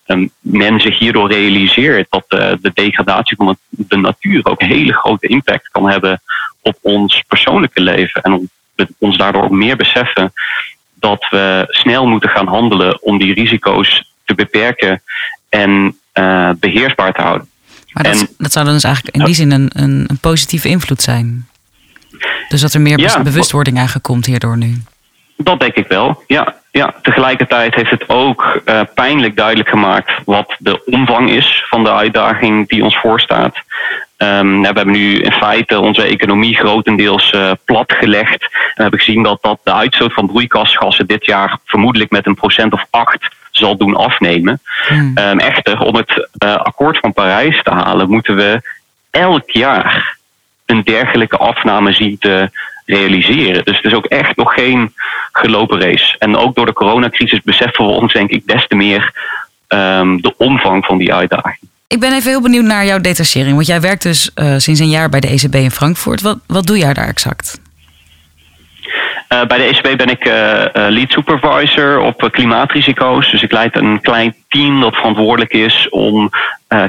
um, 0.08 0.32
men 0.40 0.80
zich 0.80 1.00
hierdoor 1.00 1.32
realiseert 1.32 2.08
dat 2.10 2.26
de 2.62 2.72
degradatie 2.74 3.38
van 3.38 3.58
de 3.70 3.98
natuur 3.98 4.46
ook 4.46 4.62
een 4.62 4.68
hele 4.68 4.94
grote 4.94 5.28
impact 5.28 5.70
kan 5.72 5.90
hebben 5.90 6.22
op 6.62 6.78
ons 6.82 7.24
persoonlijke 7.28 7.82
leven 7.82 8.22
en 8.22 8.50
ons 8.98 9.18
daardoor 9.18 9.44
ook 9.44 9.52
meer 9.52 9.76
beseffen 9.76 10.34
dat 10.94 11.28
we 11.30 11.66
snel 11.68 12.08
moeten 12.08 12.30
gaan 12.30 12.48
handelen 12.48 13.02
om 13.02 13.18
die 13.18 13.34
risico's 13.34 14.14
te 14.26 14.34
beperken 14.36 15.02
en 15.50 15.98
uh, 16.14 16.50
beheersbaar 16.60 17.14
te 17.14 17.22
houden. 17.22 17.50
Maar 17.94 18.04
dat, 18.04 18.20
en, 18.22 18.28
dat 18.38 18.52
zou 18.52 18.66
dan 18.66 18.74
dus 18.74 18.84
eigenlijk 18.84 19.16
in 19.16 19.26
die 19.26 19.34
zin 19.34 19.52
een, 19.52 19.70
een, 19.74 20.06
een 20.08 20.18
positieve 20.18 20.68
invloed 20.68 21.02
zijn. 21.02 21.48
Dus 22.50 22.62
dat 22.62 22.74
er 22.74 22.82
meer 22.82 23.00
ja, 23.00 23.22
bewustwording 23.22 23.76
eigenlijk 23.76 24.06
komt 24.06 24.26
hierdoor 24.26 24.58
nu. 24.58 24.82
Dat 25.38 25.60
denk 25.60 25.76
ik 25.76 25.88
wel, 25.88 26.24
ja. 26.28 26.56
ja. 26.72 26.96
Tegelijkertijd 27.02 27.76
heeft 27.76 27.90
het 27.90 28.10
ook 28.10 28.62
uh, 28.66 28.82
pijnlijk 28.96 29.36
duidelijk 29.36 29.70
gemaakt 29.70 30.12
wat 30.26 30.56
de 30.60 30.86
omvang 30.86 31.30
is 31.30 31.66
van 31.70 31.84
de 31.84 31.92
uitdaging 31.92 32.70
die 32.70 32.84
ons 32.84 32.98
voorstaat. 32.98 33.56
Um, 34.22 34.60
we 34.60 34.66
hebben 34.66 34.92
nu 34.92 35.20
in 35.20 35.32
feite 35.32 35.80
onze 35.80 36.02
economie 36.02 36.56
grotendeels 36.56 37.34
uh, 37.34 37.52
platgelegd. 37.66 38.42
En 38.42 38.74
we 38.76 38.82
hebben 38.82 39.00
gezien 39.00 39.24
dat, 39.24 39.42
dat 39.42 39.60
de 39.64 39.74
uitstoot 39.74 40.14
van 40.14 40.28
broeikasgassen 40.28 41.08
dit 41.08 41.26
jaar 41.26 41.58
vermoedelijk 41.66 42.12
met 42.12 42.26
een 42.26 42.36
procent 42.36 42.74
of 42.74 42.86
acht 42.90 43.28
zal 43.52 43.78
doen 43.78 43.96
afnemen. 43.96 44.62
Hmm. 44.88 45.18
Um, 45.18 45.40
echter, 45.40 45.80
om 45.80 45.96
het 45.96 46.28
uh, 46.44 46.56
akkoord 46.56 46.98
van 46.98 47.14
Parijs 47.14 47.64
te 47.64 47.72
halen, 47.72 48.10
moeten 48.10 48.36
we 48.36 48.62
elk 49.12 49.50
jaar 49.50 50.18
een 50.66 50.84
dergelijke 50.84 51.38
afname 51.38 51.94
zien 51.94 52.18
te 52.18 52.50
realiseren. 52.86 53.66
Dus 53.66 53.76
het 53.76 53.86
is 53.86 53.94
ook 53.94 54.06
echt 54.06 54.36
nog 54.36 54.54
geen 54.54 54.94
gelopen 55.32 55.82
race. 55.82 56.16
En 56.18 56.36
ook 56.36 56.56
door 56.56 56.66
de 56.66 56.74
coronacrisis 56.74 57.42
beseffen 57.42 57.86
we 57.86 57.92
ons, 57.92 58.14
denk 58.14 58.30
ik, 58.30 58.48
des 58.48 58.68
te 58.68 58.76
meer 58.76 59.14
um, 59.68 60.22
de 60.22 60.34
omvang 60.38 60.86
van 60.86 60.98
die 60.98 61.14
uitdaging. 61.14 61.58
Ik 61.90 62.00
ben 62.00 62.14
even 62.14 62.30
heel 62.30 62.42
benieuwd 62.42 62.64
naar 62.64 62.86
jouw 62.86 63.00
detachering. 63.00 63.56
Want 63.56 63.68
jij 63.68 63.82
werkt 63.82 64.04
dus 64.04 64.32
uh, 64.36 64.54
sinds 64.58 64.80
een 64.80 64.90
jaar 64.90 65.10
bij 65.10 65.20
de 65.20 65.28
ECB 65.28 65.56
in 65.56 65.72
Frankfurt. 65.72 66.22
Wat, 66.22 66.38
wat 66.48 66.68
doe 66.68 66.78
jij 66.78 66.94
daar 66.94 67.08
exact? 67.08 67.62
Uh, 69.30 69.46
bij 69.46 69.58
de 69.58 69.64
ECB 69.64 69.98
ben 69.98 70.10
ik 70.10 70.26
uh, 70.26 70.34
lead 70.74 71.12
supervisor 71.12 72.00
op 72.00 72.28
klimaatrisico's. 72.32 73.32
Dus 73.32 73.42
ik 73.42 73.52
leid 73.52 73.76
een 73.76 74.02
klein 74.02 74.36
team 74.48 74.82
dat 74.82 74.96
verantwoordelijk 74.96 75.54
is 75.54 75.90
om 75.90 76.30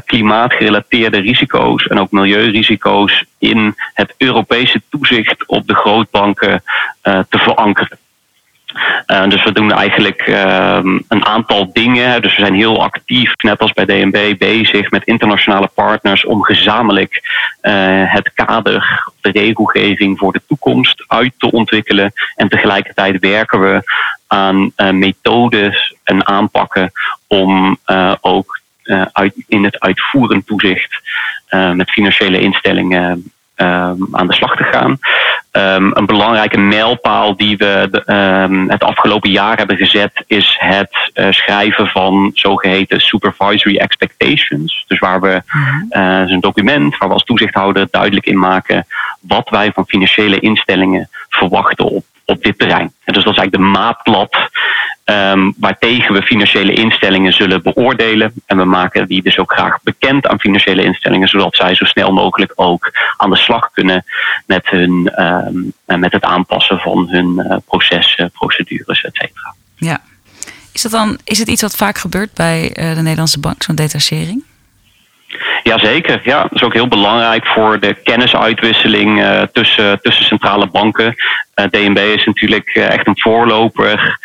klimaatgerelateerde 0.04 1.20
risico's 1.20 1.86
en 1.86 1.98
ook 1.98 2.10
milieurisico's 2.10 3.24
in 3.38 3.74
het 3.94 4.14
Europese 4.16 4.82
toezicht 4.90 5.46
op 5.46 5.66
de 5.66 5.74
grootbanken 5.74 6.62
te 7.02 7.38
verankeren. 7.38 7.98
Uh, 9.06 9.28
dus 9.28 9.44
we 9.44 9.52
doen 9.52 9.72
eigenlijk 9.72 10.26
uh, 10.26 10.78
een 11.08 11.26
aantal 11.26 11.72
dingen. 11.72 12.22
Dus 12.22 12.36
we 12.36 12.42
zijn 12.42 12.54
heel 12.54 12.82
actief, 12.82 13.32
net 13.36 13.58
als 13.58 13.72
bij 13.72 13.84
DNB, 13.84 14.38
bezig 14.38 14.90
met 14.90 15.04
internationale 15.04 15.70
partners 15.74 16.24
om 16.24 16.42
gezamenlijk 16.42 17.22
uh, 17.62 17.72
het 18.12 18.32
kader, 18.34 19.10
de 19.20 19.30
regelgeving 19.30 20.18
voor 20.18 20.32
de 20.32 20.42
toekomst 20.48 21.04
uit 21.06 21.32
te 21.38 21.50
ontwikkelen. 21.50 22.12
En 22.36 22.48
tegelijkertijd 22.48 23.20
werken 23.20 23.60
we 23.60 23.82
aan 24.26 24.72
methodes 24.76 25.94
en 26.04 26.26
aanpakken 26.26 26.92
om 27.26 27.78
ook 28.20 28.60
uit, 29.12 29.34
in 29.48 29.64
het 29.64 29.80
uitvoerend 29.80 30.46
toezicht 30.46 31.00
met 31.74 31.90
financiële 31.90 32.40
instellingen 32.40 33.32
Um, 33.62 34.08
aan 34.12 34.26
de 34.26 34.32
slag 34.32 34.56
te 34.56 34.64
gaan. 34.64 34.98
Um, 35.52 35.90
een 35.96 36.06
belangrijke 36.06 36.58
mijlpaal 36.58 37.36
die 37.36 37.56
we 37.56 37.88
de, 37.90 38.12
um, 38.48 38.70
het 38.70 38.84
afgelopen 38.84 39.30
jaar 39.30 39.56
hebben 39.56 39.76
gezet 39.76 40.24
is 40.26 40.56
het 40.58 41.10
uh, 41.14 41.26
schrijven 41.30 41.86
van 41.86 42.30
zogeheten 42.34 43.00
supervisory 43.00 43.76
expectations. 43.76 44.84
Dus 44.86 44.98
waar 44.98 45.20
we 45.20 45.42
uh, 45.90 46.30
een 46.30 46.40
document 46.40 46.98
waar 46.98 47.08
we 47.08 47.14
als 47.14 47.24
toezichthouder 47.24 47.88
duidelijk 47.90 48.26
in 48.26 48.38
maken 48.38 48.86
wat 49.20 49.48
wij 49.48 49.72
van 49.72 49.86
financiële 49.86 50.40
instellingen 50.40 51.08
verwachten 51.28 51.84
op, 51.84 52.04
op 52.24 52.42
dit 52.42 52.58
terrein. 52.58 52.92
En 53.04 53.12
dus 53.12 53.24
dat 53.24 53.32
is 53.32 53.38
eigenlijk 53.38 53.52
de 53.52 53.78
maatlat 53.78 54.50
um, 55.10 55.54
waartegen 55.56 56.14
we 56.14 56.22
financiële 56.22 56.72
instellingen 56.72 57.32
zullen 57.32 57.62
beoordelen. 57.62 58.32
En 58.46 58.56
we 58.56 58.64
maken 58.64 59.06
die 59.06 59.22
dus 59.22 59.38
ook 59.38 59.52
graag 59.52 59.82
bekend 59.82 60.26
aan 60.26 60.40
financiële 60.40 60.84
instellingen, 60.84 61.28
zodat 61.28 61.56
zij 61.56 61.74
zo 61.74 61.84
snel 61.84 62.12
mogelijk 62.12 62.52
ook 62.54 62.92
aan 63.16 63.30
de 63.30 63.36
slag 63.36 63.70
kunnen 63.72 64.04
met, 64.46 64.68
hun, 64.68 65.12
um, 65.18 65.72
met 66.00 66.12
het 66.12 66.24
aanpassen 66.24 66.78
van 66.78 67.08
hun 67.10 67.34
uh, 67.36 67.56
processen, 67.66 68.30
procedures, 68.30 69.00
et 69.00 69.14
cetera. 69.14 69.54
Ja. 69.76 70.00
Is, 70.72 70.82
dat 70.82 70.92
dan, 70.92 71.18
is 71.24 71.38
het 71.38 71.48
iets 71.48 71.62
wat 71.62 71.76
vaak 71.76 71.98
gebeurt 71.98 72.34
bij 72.34 72.62
uh, 72.62 72.94
de 72.94 73.02
Nederlandse 73.02 73.40
bank, 73.40 73.62
zo'n 73.62 73.74
detachering? 73.74 74.44
Jazeker, 75.62 76.20
ja. 76.24 76.42
Dat 76.42 76.52
is 76.52 76.62
ook 76.62 76.72
heel 76.72 76.88
belangrijk 76.88 77.46
voor 77.46 77.80
de 77.80 77.94
kennisuitwisseling 77.94 79.18
uh, 79.18 79.42
tussen, 79.42 80.00
tussen 80.02 80.24
centrale 80.24 80.66
banken. 80.66 81.14
Uh, 81.54 81.66
DNB 81.70 81.98
is 81.98 82.24
natuurlijk 82.24 82.74
uh, 82.74 82.90
echt 82.92 83.06
een 83.06 83.20
voorloper 83.20 84.18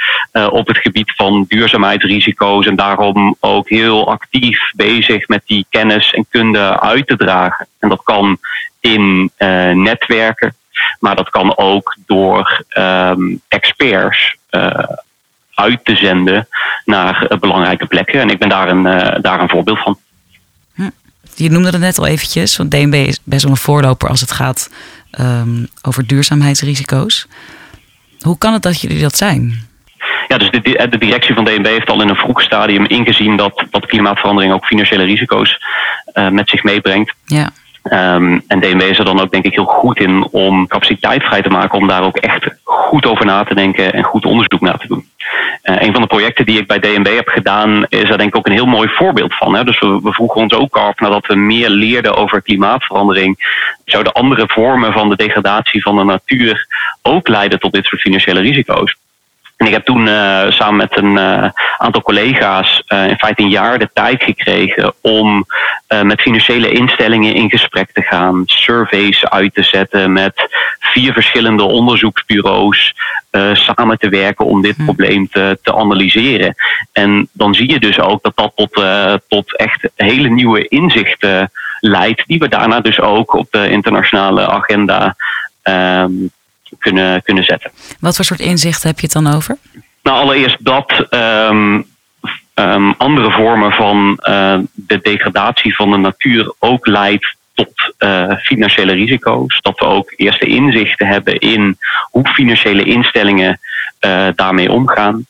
op 0.49 0.67
het 0.67 0.77
gebied 0.77 1.13
van 1.15 1.45
duurzaamheidsrisico's 1.47 2.65
en 2.65 2.75
daarom 2.75 3.35
ook 3.39 3.69
heel 3.69 4.09
actief 4.09 4.71
bezig 4.75 5.27
met 5.27 5.41
die 5.45 5.65
kennis 5.69 6.13
en 6.13 6.25
kunde 6.29 6.79
uit 6.79 7.07
te 7.07 7.17
dragen. 7.17 7.67
En 7.79 7.89
dat 7.89 8.03
kan 8.03 8.37
in 8.79 9.31
netwerken, 9.73 10.55
maar 10.99 11.15
dat 11.15 11.29
kan 11.29 11.57
ook 11.57 11.95
door 12.05 12.63
um, 12.77 13.41
experts 13.47 14.35
uit 15.53 15.85
te 15.85 15.95
zenden 15.95 16.47
naar 16.85 17.27
belangrijke 17.39 17.85
plekken. 17.85 18.19
En 18.19 18.29
ik 18.29 18.39
ben 18.39 18.49
daar 18.49 18.67
een, 18.67 18.83
daar 19.21 19.39
een 19.39 19.49
voorbeeld 19.49 19.79
van. 19.79 19.97
Je 21.35 21.49
noemde 21.49 21.69
het 21.69 21.79
net 21.79 21.97
al 21.97 22.07
eventjes, 22.07 22.57
want 22.57 22.71
DNB 22.71 22.93
is 22.93 23.19
best 23.23 23.43
wel 23.43 23.51
een 23.51 23.57
voorloper 23.57 24.09
als 24.09 24.21
het 24.21 24.31
gaat 24.31 24.69
um, 25.19 25.67
over 25.81 26.07
duurzaamheidsrisico's. 26.07 27.27
Hoe 28.19 28.37
kan 28.37 28.53
het 28.53 28.61
dat 28.61 28.81
jullie 28.81 29.01
dat 29.01 29.17
zijn? 29.17 29.67
Ja, 30.27 30.37
dus 30.37 30.49
de, 30.51 30.87
de, 30.89 30.97
directie 30.97 31.35
van 31.35 31.45
DNB 31.45 31.65
heeft 31.65 31.89
al 31.89 32.01
in 32.01 32.09
een 32.09 32.15
vroeg 32.15 32.41
stadium 32.41 32.85
ingezien 32.85 33.37
dat, 33.37 33.65
dat 33.69 33.85
klimaatverandering 33.85 34.53
ook 34.53 34.65
financiële 34.65 35.03
risico's 35.03 35.57
uh, 36.13 36.29
met 36.29 36.49
zich 36.49 36.63
meebrengt. 36.63 37.13
Ja. 37.25 37.49
Um, 37.91 38.43
en 38.47 38.59
DNB 38.59 38.81
is 38.81 38.99
er 38.99 39.05
dan 39.05 39.19
ook 39.19 39.31
denk 39.31 39.45
ik 39.45 39.53
heel 39.53 39.65
goed 39.65 39.99
in 39.99 40.27
om 40.31 40.67
capaciteit 40.67 41.23
vrij 41.23 41.41
te 41.41 41.49
maken 41.49 41.77
om 41.77 41.87
daar 41.87 42.03
ook 42.03 42.17
echt 42.17 42.47
goed 42.63 43.05
over 43.05 43.25
na 43.25 43.43
te 43.43 43.55
denken 43.55 43.93
en 43.93 44.03
goed 44.03 44.25
onderzoek 44.25 44.61
naar 44.61 44.77
te 44.77 44.87
doen. 44.87 45.05
Uh, 45.63 45.81
een 45.81 45.91
van 45.91 46.01
de 46.01 46.07
projecten 46.07 46.45
die 46.45 46.59
ik 46.59 46.67
bij 46.67 46.79
DNB 46.79 47.15
heb 47.15 47.27
gedaan 47.27 47.85
is 47.89 48.07
daar 48.07 48.17
denk 48.17 48.29
ik 48.29 48.35
ook 48.35 48.47
een 48.47 48.53
heel 48.53 48.65
mooi 48.65 48.89
voorbeeld 48.89 49.35
van. 49.35 49.55
Hè? 49.55 49.63
Dus 49.63 49.79
we, 49.79 49.99
we 50.03 50.13
vroegen 50.13 50.41
ons 50.41 50.53
ook 50.53 50.77
af 50.77 50.99
nadat 50.99 51.25
we 51.25 51.35
meer 51.35 51.69
leerden 51.69 52.15
over 52.15 52.41
klimaatverandering, 52.41 53.37
zouden 53.85 54.13
andere 54.13 54.43
vormen 54.47 54.93
van 54.93 55.09
de 55.09 55.15
degradatie 55.15 55.81
van 55.81 55.95
de 55.95 56.03
natuur 56.03 56.67
ook 57.01 57.27
leiden 57.27 57.59
tot 57.59 57.73
dit 57.73 57.85
soort 57.85 58.01
financiële 58.01 58.39
risico's. 58.39 58.95
En 59.55 59.65
ik 59.65 59.71
heb 59.71 59.85
toen 59.85 60.07
uh, 60.07 60.49
samen 60.49 60.75
met 60.75 60.97
een 60.97 61.17
uh, 61.17 61.49
aantal 61.77 62.01
collega's 62.01 62.83
uh, 62.87 63.07
in 63.07 63.17
feite 63.17 63.41
een 63.41 63.49
jaar 63.49 63.79
de 63.79 63.89
tijd 63.93 64.23
gekregen 64.23 64.93
om 65.01 65.45
met 66.03 66.21
financiële 66.21 66.71
instellingen 66.71 67.33
in 67.33 67.49
gesprek 67.49 67.91
te 67.91 68.01
gaan, 68.01 68.43
surveys 68.45 69.25
uit 69.25 69.53
te 69.53 69.63
zetten 69.63 70.13
met 70.13 70.47
vier 70.79 71.13
verschillende 71.13 71.63
onderzoeksbureaus 71.63 72.93
samen 73.53 73.97
te 73.97 74.09
werken 74.09 74.45
om 74.45 74.61
dit 74.61 74.75
hm. 74.75 74.83
probleem 74.83 75.27
te, 75.29 75.59
te 75.61 75.75
analyseren. 75.75 76.55
En 76.91 77.29
dan 77.31 77.53
zie 77.53 77.71
je 77.71 77.79
dus 77.79 77.99
ook 77.99 78.23
dat 78.23 78.35
dat 78.35 78.51
tot, 78.55 78.83
tot 79.27 79.57
echt 79.57 79.89
hele 79.95 80.29
nieuwe 80.29 80.67
inzichten 80.67 81.51
leidt, 81.79 82.23
die 82.27 82.39
we 82.39 82.47
daarna 82.47 82.79
dus 82.79 82.99
ook 82.99 83.33
op 83.33 83.47
de 83.51 83.69
internationale 83.69 84.47
agenda 84.47 85.15
um, 85.63 86.31
kunnen, 86.79 87.23
kunnen 87.23 87.43
zetten. 87.43 87.71
Wat 87.99 88.15
voor 88.15 88.25
soort 88.25 88.39
inzichten 88.39 88.89
heb 88.89 88.99
je 88.99 89.05
het 89.05 89.23
dan 89.23 89.33
over? 89.33 89.57
Nou, 90.03 90.19
allereerst 90.19 90.65
dat 90.65 91.05
um, 91.09 91.85
um, 92.55 92.93
andere 92.97 93.31
vormen 93.31 93.71
van 93.71 94.19
uh, 94.29 94.57
de 94.73 94.99
degradatie 95.01 95.75
van 95.75 95.91
de 95.91 95.97
natuur 95.97 96.53
ook 96.59 96.87
leidt 96.87 97.35
tot 97.53 97.93
uh, 97.99 98.35
financiële 98.37 98.93
risico's. 98.93 99.61
Dat 99.61 99.79
we 99.79 99.85
ook 99.85 100.13
eerste 100.15 100.45
inzichten 100.45 101.07
hebben 101.07 101.39
in 101.39 101.77
hoe 102.11 102.27
financiële 102.27 102.83
instellingen 102.83 103.59
uh, 103.99 104.27
daarmee 104.35 104.71
omgaan. 104.71 105.25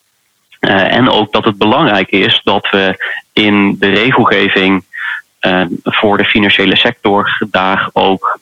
en 0.60 1.08
ook 1.08 1.32
dat 1.32 1.44
het 1.44 1.58
belangrijk 1.58 2.10
is 2.10 2.40
dat 2.44 2.70
we 2.70 3.06
in 3.32 3.76
de 3.78 3.88
regelgeving 3.88 4.84
voor 5.82 6.16
de 6.16 6.24
financiële 6.24 6.76
sector 6.76 7.46
daar 7.50 7.88
ook 7.92 8.38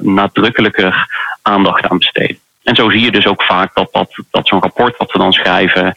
nadrukkelijker 0.00 1.08
aandacht 1.42 1.88
aan 1.88 1.98
besteden. 1.98 2.38
En 2.62 2.76
zo 2.76 2.90
zie 2.90 3.00
je 3.00 3.10
dus 3.10 3.26
ook 3.26 3.42
vaak 3.42 3.74
dat, 3.74 3.88
dat, 3.92 4.14
dat 4.30 4.46
zo'n 4.46 4.60
rapport 4.60 4.96
wat 4.96 5.12
we 5.12 5.18
dan 5.18 5.32
schrijven 5.32 5.94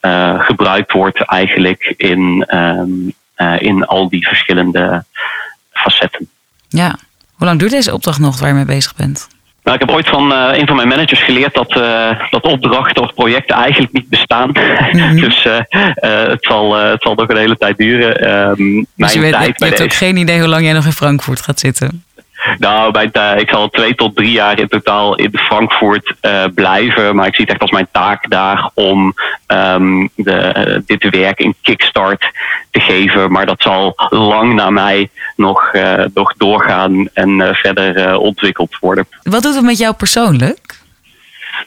uh, 0.00 0.40
gebruikt 0.40 0.92
wordt 0.92 1.20
eigenlijk 1.20 1.94
in, 1.96 2.46
um, 2.54 3.12
uh, 3.36 3.60
in 3.60 3.86
al 3.86 4.08
die 4.08 4.26
verschillende 4.26 5.04
facetten. 5.72 6.28
Ja, 6.68 6.98
hoe 7.32 7.46
lang 7.46 7.58
duurt 7.58 7.70
deze 7.70 7.92
opdracht 7.92 8.18
nog 8.18 8.40
waar 8.40 8.48
je 8.48 8.54
mee 8.54 8.64
bezig 8.64 8.94
bent? 8.94 9.28
Nou, 9.62 9.78
ik 9.78 9.86
heb 9.86 9.96
ooit 9.96 10.08
van 10.08 10.32
uh, 10.32 10.48
een 10.52 10.66
van 10.66 10.76
mijn 10.76 10.88
managers 10.88 11.22
geleerd 11.22 11.54
dat, 11.54 11.76
uh, 11.76 12.30
dat 12.30 12.44
opdrachten 12.44 13.02
of 13.02 13.14
projecten 13.14 13.56
eigenlijk 13.56 13.92
niet 13.92 14.08
bestaan. 14.08 14.48
Mm 14.48 15.00
-hmm. 15.00 15.20
dus 15.26 15.44
uh, 15.44 15.58
het, 16.28 16.44
zal, 16.44 16.74
het 16.74 17.02
zal 17.02 17.14
nog 17.14 17.28
een 17.28 17.36
hele 17.36 17.56
tijd 17.56 17.76
duren. 17.76 18.16
Ehm, 18.16 18.84
dus 18.94 19.12
je, 19.12 19.20
weet, 19.20 19.32
tijd 19.32 19.58
je 19.58 19.64
hebt 19.64 19.82
ook 19.82 19.92
geen 19.92 20.16
idee 20.16 20.38
hoe 20.38 20.48
lang 20.48 20.64
jij 20.64 20.72
nog 20.72 20.84
in 20.84 20.92
Frankfurt 20.92 21.40
gaat 21.40 21.60
zitten? 21.60 22.04
Nou, 22.58 22.92
bij, 22.92 23.10
uh, 23.12 23.40
ik 23.40 23.48
zal 23.50 23.68
twee 23.68 23.94
tot 23.94 24.16
drie 24.16 24.30
jaar 24.30 24.58
in 24.58 24.68
totaal 24.68 25.14
in 25.14 25.38
Frankfurt 25.38 26.14
uh, 26.22 26.44
blijven. 26.54 27.16
Maar 27.16 27.26
ik 27.26 27.34
zie 27.34 27.44
het 27.44 27.52
echt 27.52 27.62
als 27.62 27.70
mijn 27.70 27.88
taak 27.92 28.30
daar 28.30 28.70
om 28.74 29.14
um, 29.46 30.10
de, 30.14 30.54
uh, 30.68 30.78
dit 30.86 31.10
werk 31.10 31.40
een 31.40 31.54
kickstart 31.62 32.30
te 32.70 32.80
geven. 32.80 33.32
Maar 33.32 33.46
dat 33.46 33.62
zal 33.62 33.94
lang 34.10 34.54
na 34.54 34.70
mij 34.70 35.10
nog, 35.36 35.72
nog 36.14 36.34
doorgaan 36.36 37.08
en 37.12 37.54
verder 37.54 38.18
ontwikkeld 38.18 38.76
worden. 38.80 39.08
Wat 39.22 39.42
doet 39.42 39.54
het 39.54 39.64
met 39.64 39.78
jou 39.78 39.94
persoonlijk? 39.94 40.84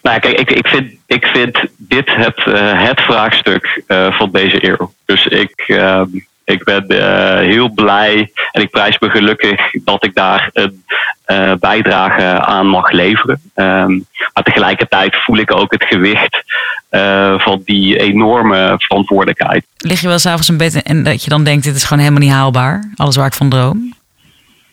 Nou, 0.02 0.20
kijk, 0.20 0.40
ik, 0.40 0.52
ik, 0.52 0.68
vind, 0.68 0.92
ik 1.06 1.26
vind 1.26 1.60
dit 1.78 2.16
het, 2.16 2.44
het 2.76 3.02
vraagstuk 3.02 3.84
van 4.10 4.30
deze 4.32 4.66
eeuw. 4.68 4.94
Dus 5.06 5.28
ik 5.28 5.64
ehm, 5.68 6.08
ik 6.50 6.64
ben 6.64 6.86
uh, 6.88 7.40
heel 7.40 7.70
blij 7.70 8.32
en 8.52 8.62
ik 8.62 8.70
prijs 8.70 9.00
me 9.00 9.10
gelukkig 9.10 9.72
dat 9.84 10.06
ik 10.06 10.16
daar 10.16 10.50
een 10.54 10.84
uh, 11.28 11.54
bijdrage 11.60 12.46
aan 12.46 12.68
mag 12.68 12.92
leveren. 12.92 13.42
Um, 13.56 14.06
maar 14.34 14.44
tegelijkertijd 14.44 15.16
voel 15.16 15.38
ik 15.38 15.56
ook 15.56 15.72
het 15.72 15.84
gewicht 15.84 16.44
uh, 16.92 17.40
van 17.40 17.62
die 17.66 18.00
enorme 18.00 18.76
verantwoordelijkheid. 18.78 19.66
Lig 19.78 20.02
je 20.02 20.08
wel 20.08 20.20
s'avonds 20.20 20.50
in 20.50 20.58
bed 20.58 20.84
en 20.84 21.04
dat 21.04 21.24
je 21.24 21.30
dan 21.30 21.44
denkt: 21.44 21.64
dit 21.64 21.76
is 21.76 21.84
gewoon 21.84 22.04
helemaal 22.04 22.24
niet 22.24 22.32
haalbaar? 22.32 22.92
Alles 22.96 23.16
waar 23.16 23.28
ik 23.28 23.34
van 23.34 23.50
droom? 23.50 23.98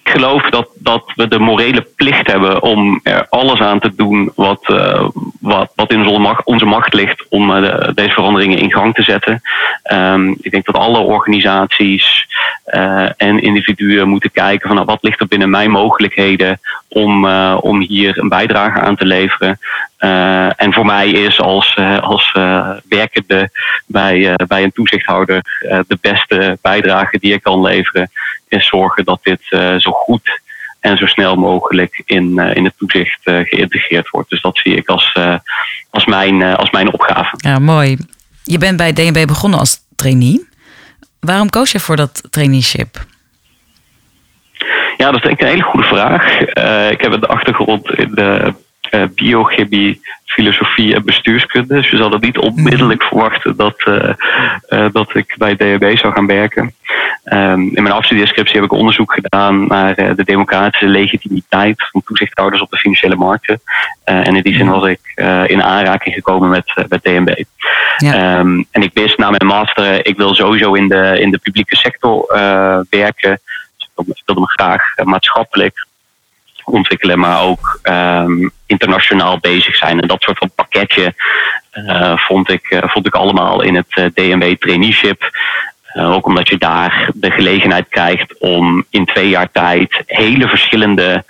Ik 0.07 0.13
geloof 0.13 0.51
dat, 0.51 0.69
dat 0.75 1.13
we 1.15 1.29
de 1.29 1.39
morele 1.39 1.87
plicht 1.97 2.27
hebben 2.27 2.63
om 2.63 3.01
er 3.03 3.27
alles 3.29 3.61
aan 3.61 3.81
te 3.81 3.95
doen 3.95 4.33
wat, 4.35 4.65
uh, 4.67 5.09
wat, 5.41 5.73
wat 5.75 5.93
in 5.93 6.07
onze 6.07 6.21
macht, 6.21 6.45
onze 6.45 6.65
macht 6.65 6.95
ligt 6.95 7.27
om 7.29 7.49
de, 7.49 7.93
deze 7.95 8.13
veranderingen 8.13 8.59
in 8.59 8.73
gang 8.73 8.95
te 8.95 9.03
zetten. 9.03 9.43
Um, 9.93 10.37
ik 10.41 10.51
denk 10.51 10.65
dat 10.65 10.77
alle 10.77 10.99
organisaties 10.99 12.27
uh, 12.67 13.09
en 13.17 13.43
individuen 13.43 14.09
moeten 14.09 14.31
kijken 14.31 14.67
van 14.67 14.77
nou, 14.77 14.87
wat 14.87 15.03
ligt 15.03 15.21
er 15.21 15.27
binnen 15.27 15.51
mijn 15.51 15.71
mogelijkheden 15.71 16.61
om, 16.89 17.27
om 17.55 17.81
hier 17.81 18.19
een 18.19 18.29
bijdrage 18.29 18.81
aan 18.81 18.97
te 18.97 19.07
leveren. 19.07 19.59
en 20.57 20.73
voor 20.73 20.87
mij 20.87 21.11
is 21.11 21.41
als, 21.41 21.79
als 22.01 22.33
werkende 22.89 23.51
bij, 23.87 24.35
bij 24.47 24.63
een 24.63 24.73
toezichthouder 24.73 25.43
de 25.87 25.99
beste 26.01 26.59
bijdrage 26.63 27.19
die 27.19 27.33
ik 27.33 27.43
kan 27.43 27.61
leveren 27.61 28.11
is 28.49 28.67
zorgen 28.67 29.05
dat 29.05 29.19
dit 29.23 29.41
uh, 29.51 29.77
zo 29.77 29.91
goed 29.91 30.41
en 30.81 30.97
zo 30.97 31.07
snel 31.07 31.37
mogelijk 31.37 32.03
in, 32.05 32.33
uh, 32.37 32.55
in 32.55 32.65
het 32.65 32.75
toezicht 32.79 33.21
uh, 33.25 33.41
geïntegreerd 33.45 34.09
wordt. 34.09 34.31
Dus 34.31 34.43
dat 34.43 34.59
zie 34.59 34.77
ik 34.77 34.89
als, 34.89 35.19
als, 35.91 36.05
mijn, 36.05 36.43
als 36.43 36.71
mijn 36.71 36.93
opgave. 36.93 37.35
Ja, 37.37 37.59
mooi. 37.59 37.97
Je 38.43 38.59
bent 38.59 38.77
bij 38.77 38.93
DNB 38.93 39.27
begonnen 39.27 39.59
als 39.59 39.79
trainee. 39.97 40.49
Waarom 41.21 41.51
koos 41.51 41.73
je 41.73 41.81
voor 41.81 41.97
dat 41.97 42.23
traineeship? 42.31 43.05
Ja, 44.97 45.11
dat 45.11 45.15
is 45.15 45.23
denk 45.23 45.35
ik 45.35 45.41
een 45.41 45.49
hele 45.49 45.63
goede 45.63 45.87
vraag. 45.87 46.41
ik 46.91 47.01
heb 47.01 47.21
de 47.21 47.27
achtergrond 47.27 47.91
in 47.91 48.11
de 48.15 48.55
biochemie, 49.15 50.01
filosofie 50.25 50.95
en 50.95 51.05
bestuurskunde. 51.05 51.75
Dus 51.75 51.91
je 51.91 51.97
zal 51.97 52.11
het 52.11 52.23
niet 52.23 52.39
onmiddellijk 52.39 53.01
mhm. 53.01 53.09
verwachten 53.09 53.57
dat, 53.57 53.83
dat 54.93 55.15
ik 55.15 55.35
bij 55.39 55.57
DNB 55.57 55.97
zou 55.97 56.13
gaan 56.13 56.27
werken. 56.27 56.75
Um, 57.33 57.77
in 57.77 57.83
mijn 57.83 57.95
afstudeerscriptie 57.95 58.55
heb 58.55 58.65
ik 58.65 58.73
onderzoek 58.73 59.13
gedaan 59.13 59.67
naar 59.67 60.01
uh, 60.01 60.11
de 60.17 60.25
democratische 60.25 60.87
legitimiteit 60.87 61.89
van 61.91 62.03
toezichthouders 62.05 62.63
op 62.63 62.71
de 62.71 62.77
financiële 62.77 63.17
markten. 63.17 63.61
En 64.05 64.37
in 64.37 64.43
die 64.43 64.55
zin 64.57 64.69
was 64.69 64.89
ik 64.89 65.01
in 65.47 65.63
aanraking 65.63 66.15
gekomen 66.15 66.49
met, 66.49 66.87
met 66.89 67.03
DNB. 67.03 67.45
Ja. 67.97 68.39
Um, 68.39 68.67
en 68.71 68.83
ik 68.83 68.91
wist 68.95 69.19
na 69.19 69.31
mijn 69.31 69.47
master, 69.47 70.07
ik 70.07 70.17
wil 70.17 70.35
sowieso 70.35 70.75
in 70.75 70.89
de, 70.89 71.21
in 71.21 71.31
de 71.31 71.39
publieke 71.39 71.77
sector 71.77 72.25
werken. 72.91 73.41
Dus 74.05 74.19
ik 74.19 74.23
wilde 74.27 74.41
me 74.41 74.47
graag 74.47 74.83
maatschappelijk 75.05 75.86
ontwikkelen, 76.71 77.19
maar 77.19 77.43
ook 77.43 77.79
um, 77.83 78.51
internationaal 78.67 79.39
bezig 79.39 79.77
zijn. 79.77 80.01
En 80.01 80.09
dat 80.09 80.23
soort 80.23 80.39
van 80.39 80.51
pakketje 80.55 81.15
vond, 82.17 82.51
ik, 82.51 82.83
vond 82.87 83.07
ik 83.07 83.15
allemaal 83.15 83.63
in 83.63 83.75
het 83.75 84.15
DNB 84.15 84.57
traineeship. 84.59 85.31
Uh, 85.95 86.13
ook 86.13 86.27
omdat 86.27 86.49
je 86.49 86.59
daar 86.59 87.11
de 87.15 87.31
gelegenheid 87.31 87.89
krijgt 87.89 88.39
om 88.39 88.85
in 88.91 89.05
twee 89.05 89.29
jaar 89.29 89.51
tijd 89.53 90.03
hele 90.07 90.49
verschillende 90.49 91.25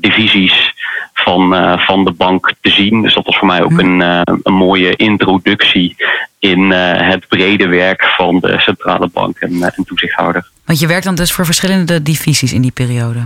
divisies 0.00 0.72
van, 1.14 1.54
van 1.80 2.04
de 2.04 2.12
bank 2.12 2.54
te 2.60 2.70
zien. 2.70 3.02
Dus 3.02 3.14
dat 3.14 3.26
was 3.26 3.36
voor 3.36 3.46
mij 3.46 3.62
ook 3.62 3.78
een, 3.78 4.00
een 4.42 4.54
mooie 4.54 4.96
introductie 4.96 5.96
in 6.38 6.70
het 6.70 7.28
brede 7.28 7.66
werk 7.66 8.04
van 8.04 8.38
de 8.40 8.60
centrale 8.60 9.08
bank 9.12 9.38
en, 9.38 9.62
en 9.62 9.84
toezichthouder. 9.84 10.48
Want 10.64 10.80
je 10.80 10.86
werkt 10.86 11.04
dan 11.04 11.14
dus 11.14 11.32
voor 11.32 11.44
verschillende 11.44 12.02
divisies 12.02 12.52
in 12.52 12.62
die 12.62 12.70
periode? 12.70 13.22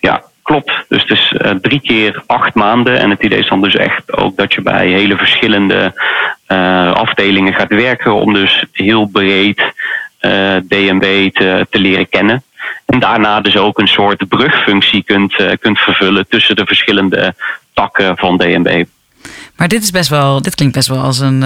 Ja, 0.00 0.22
Klopt. 0.42 0.72
Dus 0.88 1.02
het 1.02 1.10
is 1.10 1.34
uh, 1.38 1.50
drie 1.50 1.80
keer 1.80 2.22
acht 2.26 2.54
maanden. 2.54 2.98
En 2.98 3.10
het 3.10 3.22
idee 3.22 3.38
is 3.38 3.48
dan 3.48 3.62
dus 3.62 3.76
echt 3.76 4.16
ook 4.16 4.36
dat 4.36 4.54
je 4.54 4.62
bij 4.62 4.88
hele 4.88 5.16
verschillende 5.16 5.92
uh, 6.48 6.92
afdelingen 6.92 7.54
gaat 7.54 7.68
werken. 7.68 8.14
Om 8.14 8.32
dus 8.32 8.64
heel 8.72 9.06
breed 9.06 9.62
uh, 10.20 10.56
eh, 10.56 10.62
te, 11.32 11.66
te 11.70 11.78
leren 11.78 12.08
kennen. 12.08 12.42
En 12.86 12.98
daarna 12.98 13.40
dus 13.40 13.56
ook 13.56 13.78
een 13.78 13.88
soort 13.88 14.28
brugfunctie 14.28 15.02
kunt, 15.04 15.34
kunt 15.60 15.78
vervullen 15.78 16.28
tussen 16.28 16.56
de 16.56 16.66
verschillende 16.66 17.34
takken 17.74 18.16
van 18.16 18.36
DNB. 18.36 18.84
Maar 19.56 19.68
dit, 19.68 19.82
is 19.82 19.90
best 19.90 20.08
wel, 20.08 20.42
dit 20.42 20.54
klinkt 20.54 20.74
best 20.74 20.88
wel 20.88 21.02
als 21.02 21.18
een, 21.18 21.44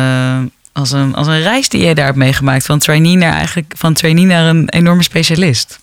als, 0.72 0.92
een, 0.92 1.14
als 1.14 1.26
een 1.26 1.42
reis 1.42 1.68
die 1.68 1.84
je 1.84 1.94
daar 1.94 2.04
hebt 2.04 2.16
meegemaakt. 2.16 2.66
Van 2.66 2.78
trainee 2.78 3.16
naar, 3.16 3.32
eigenlijk, 3.32 3.72
van 3.76 3.94
trainee 3.94 4.24
naar 4.24 4.44
een 4.44 4.68
enorme 4.68 5.02
specialist. 5.02 5.80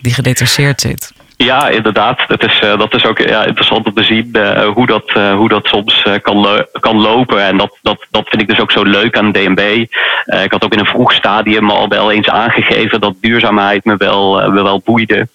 Die 0.00 0.14
gedetacheerd 0.14 0.80
zit. 0.80 1.12
Ja, 1.36 1.68
inderdaad. 1.68 2.24
Dat 2.26 2.44
is, 2.44 2.60
uh, 2.64 2.78
dat 2.78 2.94
is 2.94 3.06
ook 3.06 3.18
ja, 3.18 3.44
interessant 3.44 3.86
om 3.86 3.94
te 3.94 4.02
zien 4.02 4.28
uh, 4.32 4.68
hoe, 4.68 4.86
dat, 4.86 5.12
uh, 5.16 5.34
hoe 5.34 5.48
dat 5.48 5.66
soms 5.66 6.06
kan, 6.22 6.66
kan 6.80 7.00
lopen. 7.00 7.42
En 7.42 7.56
dat, 7.56 7.78
dat, 7.82 8.06
dat 8.10 8.28
vind 8.28 8.42
ik 8.42 8.48
dus 8.48 8.60
ook 8.60 8.70
zo 8.70 8.82
leuk 8.82 9.18
aan 9.18 9.32
DNB. 9.32 9.86
ik 10.24 10.50
had 10.50 10.64
ook 10.64 10.72
in 10.72 10.78
een 10.78 10.86
vroeg 10.86 11.12
stadium 11.12 11.70
al 11.70 11.88
wel 11.88 12.12
eens 12.12 12.28
aangegeven 12.28 13.00
dat 13.00 13.14
duurzaamheid 13.20 13.84
me 13.84 13.96
wel, 13.96 14.52
wel 14.52 14.82
boeide. 14.84 15.28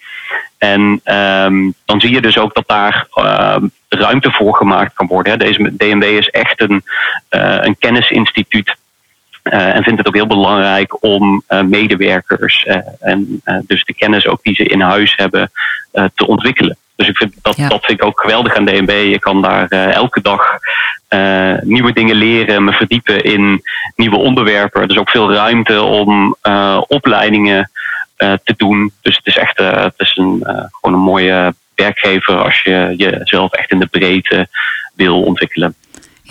En 0.58 1.02
ehm, 1.04 1.72
dan 1.86 2.02
zie 2.02 2.12
je 2.12 2.22
dus 2.22 2.38
ook 2.38 2.54
dat 2.54 2.68
daar 2.68 3.08
ehm, 3.14 3.68
ruimte 3.90 4.32
voor 4.32 4.56
gemaakt 4.56 4.94
kan 4.94 5.08
worden. 5.08 5.40
Deze 5.40 5.76
DNB 5.78 6.04
is 6.04 6.30
echt 6.30 6.62
een, 6.62 6.84
een 7.30 7.78
kennisinstituut. 7.80 8.76
Uh, 9.44 9.76
en 9.76 9.84
vindt 9.84 9.98
het 9.98 10.08
ook 10.08 10.16
heel 10.16 10.28
belangrijk 10.28 11.04
om 11.04 11.44
uh, 11.50 11.62
medewerkers 11.62 12.68
en 13.00 13.42
dus 13.68 13.84
de 13.84 13.94
kennis 13.94 14.28
ook 14.28 14.44
die 14.44 14.56
ze 14.56 14.64
in 14.64 14.82
huis 14.82 15.14
hebben 15.16 15.52
te 15.92 16.28
ontwikkelen. 16.28 16.78
Dus 16.96 17.08
ik 17.08 17.18
vind 17.18 17.34
dat, 17.42 17.56
dat 17.56 17.86
vind 17.86 18.00
ik 18.00 18.06
ook 18.06 18.20
geweldig 18.20 18.56
aan 18.56 18.66
DNB. 18.66 19.08
Je 19.10 19.20
kan 19.20 19.42
daar 19.42 19.68
elke 19.68 20.22
dag 20.22 20.60
nieuwe 21.62 21.94
dingen 21.94 22.16
leren, 22.16 22.64
me 22.64 22.72
verdiepen 22.72 23.24
in 23.24 23.62
nieuwe 23.96 24.18
onderwerpen. 24.18 24.82
Er 24.82 24.90
is 24.90 24.98
ook 24.98 25.10
veel 25.10 25.34
ruimte 25.34 25.82
om 25.82 26.36
opleidingen 26.88 27.72
te 28.18 28.54
doen. 28.58 28.92
Dus 29.02 29.16
het 29.16 29.26
is 29.26 29.38
echt 29.38 29.58
het 29.58 29.94
is 29.98 30.18
een, 30.18 30.40
gewoon 30.44 30.96
een 30.96 31.06
mooie 31.06 31.54
werkgever 31.76 32.44
als 32.44 32.62
je 32.62 32.94
jezelf 32.98 33.52
echt 33.52 33.72
in 33.72 33.80
de 33.80 33.88
breedte 33.88 34.48
wil 34.96 35.24
ontwikkelen. 35.24 35.76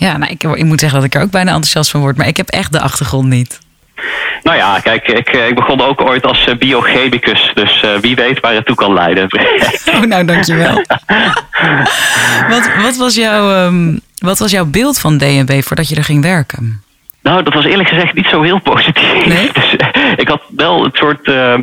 Ja, 0.01 0.17
nou, 0.17 0.31
ik, 0.31 0.43
ik 0.43 0.63
moet 0.63 0.79
zeggen 0.79 0.99
dat 0.99 1.07
ik 1.07 1.15
er 1.15 1.21
ook 1.21 1.31
bijna 1.31 1.49
enthousiast 1.49 1.91
van 1.91 1.99
word, 1.99 2.17
maar 2.17 2.27
ik 2.27 2.37
heb 2.37 2.49
echt 2.49 2.71
de 2.71 2.79
achtergrond 2.79 3.27
niet. 3.27 3.59
Nou 4.43 4.57
ja, 4.57 4.79
kijk, 4.79 5.07
ik, 5.07 5.29
ik 5.29 5.55
begon 5.55 5.81
ook 5.81 6.01
ooit 6.01 6.25
als 6.25 6.47
biochemicus, 6.57 7.51
dus 7.53 7.85
wie 8.01 8.15
weet 8.15 8.39
waar 8.39 8.53
het 8.53 8.65
toe 8.65 8.75
kan 8.75 8.93
leiden. 8.93 9.27
oh, 9.93 10.01
nou, 10.01 10.25
dankjewel. 10.25 10.73
wat, 12.49 12.69
wat, 12.81 12.95
was 12.97 13.15
jouw, 13.15 13.65
um, 13.65 13.99
wat 14.17 14.39
was 14.39 14.51
jouw 14.51 14.65
beeld 14.65 14.99
van 14.99 15.17
DNB 15.17 15.61
voordat 15.63 15.89
je 15.89 15.95
er 15.95 16.03
ging 16.03 16.23
werken? 16.23 16.83
Nou, 17.21 17.43
dat 17.43 17.53
was 17.53 17.65
eerlijk 17.65 17.89
gezegd 17.89 18.13
niet 18.13 18.27
zo 18.27 18.41
heel 18.41 18.59
positief. 18.59 19.25
Nee? 19.25 19.51
Dus, 19.59 19.75
ik 20.15 20.27
had 20.27 20.41
wel 20.55 20.83
het 20.83 20.95
soort 20.95 21.27
uh, 21.27 21.53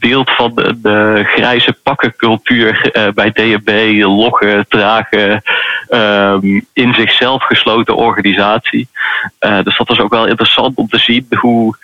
beeld 0.00 0.30
van 0.30 0.54
de, 0.54 0.80
de, 0.82 1.22
grijze 1.26 1.72
pakkencultuur 1.82 2.90
uh, 2.92 3.08
bij 3.14 3.30
DNB, 3.30 4.02
loggen, 4.02 4.68
trage, 4.68 5.42
um, 5.90 6.66
in 6.72 6.94
zichzelf 6.94 7.44
gesloten 7.44 7.96
organisatie. 7.96 8.88
Uh, 9.40 9.62
dus 9.62 9.76
dat 9.78 9.88
was 9.88 10.00
ook 10.00 10.10
wel 10.10 10.26
interessant 10.26 10.76
om 10.76 10.88
te 10.88 10.98
zien 10.98 11.26
hoe 11.30 11.76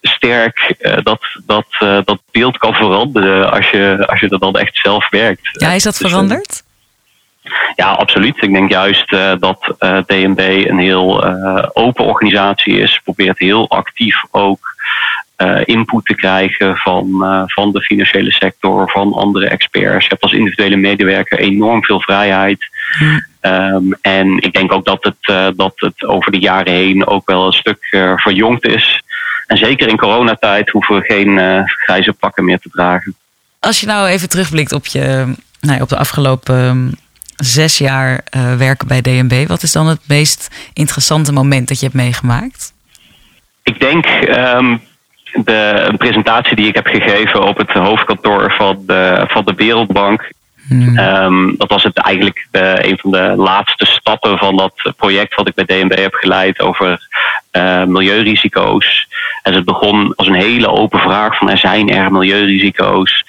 sterk 0.00 0.74
dat, 1.02 1.20
dat, 1.46 1.66
dat 2.04 2.18
beeld 2.30 2.58
kan 2.58 2.74
veranderen 2.74 3.50
als 3.50 3.70
je, 3.70 4.04
als 4.06 4.20
je 4.20 4.28
er 4.28 4.38
dan 4.38 4.58
echt 4.58 4.76
zelf 4.76 5.10
werkt. 5.10 5.48
Ja, 5.52 5.72
is 5.72 5.82
dat 5.82 5.96
dus, 5.98 6.10
veranderd? 6.10 6.62
Ja, 7.76 7.90
absoluut. 7.90 8.42
Ik 8.42 8.52
denk 8.52 8.70
juist 8.70 9.12
uh, 9.12 9.32
dat 9.38 9.74
DNB 10.06 10.64
een 10.68 10.78
heel 10.78 11.24
open 11.72 12.04
organisatie 12.04 12.78
is. 12.78 13.00
Probeert 13.04 13.38
heel 13.38 13.68
actief 13.68 14.22
ook 14.30 14.76
uh, 15.38 15.60
input 15.64 16.04
te 16.04 16.14
krijgen 16.14 16.76
van, 16.76 17.08
uh, 17.20 17.42
van 17.46 17.72
de 17.72 17.80
financiële 17.80 18.32
sector, 18.32 18.90
van 18.90 19.12
andere 19.12 19.48
experts. 19.48 20.04
Je 20.04 20.10
hebt 20.10 20.22
als 20.22 20.32
individuele 20.32 20.76
medewerker 20.76 21.38
enorm 21.38 21.84
veel 21.84 22.00
vrijheid. 22.00 22.58
Um, 23.40 23.98
en 24.00 24.42
ik 24.42 24.52
denk 24.52 24.72
ook 24.72 24.84
dat 24.84 25.04
het, 25.04 25.28
uh, 25.30 25.48
dat 25.56 25.72
het 25.76 26.04
over 26.04 26.32
de 26.32 26.38
jaren 26.38 26.72
heen 26.72 27.06
ook 27.06 27.26
wel 27.26 27.46
een 27.46 27.52
stuk 27.52 27.86
verjongd 28.16 28.66
is. 28.66 29.02
En 29.46 29.56
zeker 29.56 29.88
in 29.88 29.96
coronatijd 29.96 30.70
hoeven 30.70 30.94
we 30.96 31.02
geen 31.04 31.64
grijze 31.66 32.12
pakken 32.12 32.44
meer 32.44 32.58
te 32.58 32.68
dragen. 32.68 33.14
Als 33.60 33.80
je 33.80 33.86
nou 33.86 34.08
even 34.08 34.28
terugblikt 34.28 34.72
op, 34.72 34.86
je, 34.86 35.34
nou, 35.60 35.80
op 35.80 35.88
de 35.88 35.96
afgelopen 35.96 36.56
ehm, 36.56 36.88
zes 37.36 37.78
jaar 37.78 38.24
werken 38.58 38.88
bij 38.88 39.00
DNB, 39.00 39.46
wat 39.46 39.62
is 39.62 39.72
dan 39.72 39.86
het 39.86 40.00
meest 40.08 40.70
interessante 40.72 41.32
moment 41.32 41.68
dat 41.68 41.78
je 41.78 41.84
hebt 41.84 41.96
meegemaakt? 41.96 42.72
Ik 43.62 43.80
denk 43.80 44.06
um, 44.36 44.80
de 45.32 45.94
presentatie 45.96 46.56
die 46.56 46.68
ik 46.68 46.74
heb 46.74 46.86
gegeven 46.86 47.42
op 47.42 47.56
het 47.56 47.70
hoofdkantoor 47.70 48.52
van 48.52 48.82
de, 48.86 49.24
van 49.28 49.44
de 49.44 49.54
Wereldbank. 49.54 50.30
Hmm. 50.68 50.98
Um, 50.98 51.54
dat 51.56 51.68
was 51.68 51.82
het 51.82 51.98
eigenlijk 51.98 52.46
de, 52.50 52.78
een 52.88 52.98
van 52.98 53.10
de 53.10 53.34
laatste 53.36 53.86
stappen 53.86 54.38
van 54.38 54.56
dat 54.56 54.92
project 54.96 55.34
wat 55.34 55.48
ik 55.48 55.54
bij 55.54 55.64
DNB 55.64 55.98
heb 55.98 56.14
geleid 56.14 56.60
over 56.60 57.08
uh, 57.52 57.84
milieurisico's. 57.84 59.06
En 59.42 59.54
het 59.54 59.64
begon 59.64 60.12
als 60.16 60.26
een 60.26 60.34
hele 60.34 60.68
open 60.68 61.00
vraag 61.00 61.36
van 61.36 61.50
er 61.50 61.58
zijn 61.58 61.90
er 61.90 62.12
milieurisico's. 62.12 63.24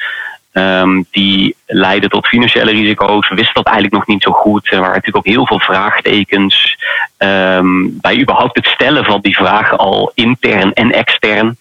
Um, 0.53 1.05
die 1.11 1.55
leiden 1.65 2.09
tot 2.09 2.27
financiële 2.27 2.71
risico's. 2.71 3.29
We 3.29 3.35
wisten 3.35 3.53
dat 3.53 3.65
eigenlijk 3.65 3.95
nog 3.95 4.07
niet 4.07 4.23
zo 4.23 4.31
goed. 4.31 4.71
Er 4.71 4.79
waren 4.79 4.95
natuurlijk 4.95 5.27
ook 5.27 5.33
heel 5.33 5.47
veel 5.47 5.59
vraagtekens 5.59 6.77
um, 7.17 7.99
bij 8.01 8.19
überhaupt 8.19 8.55
het 8.55 8.67
stellen 8.67 9.05
van 9.05 9.21
die 9.21 9.35
vragen 9.35 9.77
al 9.77 10.11
intern 10.13 10.73
en 10.73 10.91
extern. 10.91 11.57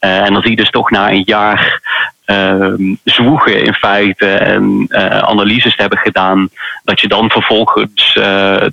Uh, 0.00 0.26
en 0.26 0.32
dan 0.32 0.42
zie 0.42 0.50
je 0.50 0.56
dus 0.56 0.70
toch 0.70 0.90
na 0.90 1.10
een 1.10 1.22
jaar 1.26 1.80
um, 2.26 2.98
zwoegen 3.04 3.64
in 3.64 3.74
feite 3.74 4.26
en 4.26 4.86
uh, 4.88 5.18
analyses 5.18 5.74
te 5.74 5.80
hebben 5.80 5.98
gedaan, 5.98 6.48
dat 6.84 7.00
je 7.00 7.08
dan 7.08 7.30
vervolgens 7.30 8.16
uh, 8.16 8.66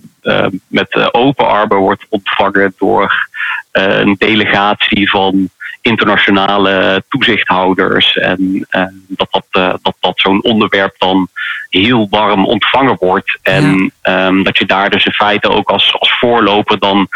met 0.67 1.13
open 1.13 1.47
armen 1.47 1.77
wordt 1.77 2.05
ontvangen 2.09 2.73
door 2.77 3.29
een 3.71 4.15
delegatie 4.17 5.09
van 5.09 5.49
internationale 5.81 7.03
toezichthouders. 7.09 8.17
En 8.17 8.67
dat 9.07 9.27
dat, 9.31 9.45
uh, 9.51 9.73
dat, 9.81 9.95
dat 9.99 10.19
zo'n 10.19 10.43
onderwerp 10.43 10.95
dan 10.97 11.29
heel 11.69 12.07
warm 12.09 12.45
ontvangen 12.45 12.97
wordt. 12.99 13.39
En 13.41 13.91
ja. 14.01 14.27
um, 14.27 14.43
dat 14.43 14.57
je 14.57 14.65
daar 14.65 14.89
dus 14.89 15.05
in 15.05 15.11
feite 15.11 15.49
ook 15.49 15.69
als, 15.69 15.95
als 15.99 16.17
voorloper 16.19 16.79
dan 16.79 17.07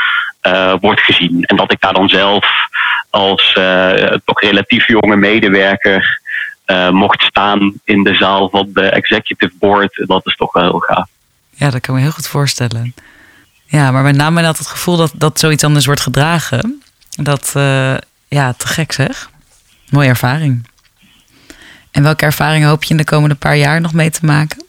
uh, 0.41 0.73
wordt 0.81 1.01
gezien. 1.01 1.43
En 1.43 1.55
dat 1.55 1.71
ik 1.71 1.81
daar 1.81 1.93
dan 1.93 2.09
zelf 2.09 2.47
als 3.09 3.53
toch 4.25 4.41
relatief 4.41 4.87
jonge 4.87 5.15
medewerker 5.15 6.21
mocht 6.91 7.21
staan 7.21 7.73
in 7.83 8.03
de 8.03 8.15
zaal 8.15 8.49
van 8.49 8.69
de 8.73 8.89
executive 8.89 9.53
board. 9.59 10.03
Dat 10.07 10.25
is 10.25 10.35
toch 10.35 10.53
wel 10.53 10.63
heel 10.63 10.79
gaaf. 10.79 11.07
Ja, 11.49 11.69
dat 11.69 11.81
kan 11.81 11.95
me 11.95 12.01
heel 12.01 12.11
goed 12.11 12.27
voorstellen. 12.27 12.93
Ja, 13.65 13.91
maar 13.91 14.03
met 14.03 14.15
name 14.15 14.41
dat 14.41 14.57
het 14.57 14.67
gevoel 14.67 14.97
dat, 14.97 15.11
dat 15.15 15.39
zoiets 15.39 15.63
anders 15.63 15.85
wordt 15.85 16.01
gedragen. 16.01 16.83
Dat, 17.09 17.55
ja, 18.27 18.53
te 18.53 18.67
gek 18.67 18.91
zeg. 18.91 19.29
Mooie 19.89 20.07
ervaring. 20.07 20.67
En 21.91 22.03
welke 22.03 22.25
ervaringen 22.25 22.69
hoop 22.69 22.83
je 22.83 22.89
in 22.89 22.97
de 22.97 23.03
komende 23.03 23.35
paar 23.35 23.57
jaar 23.57 23.81
nog 23.81 23.93
mee 23.93 24.09
te 24.09 24.25
maken? 24.25 24.63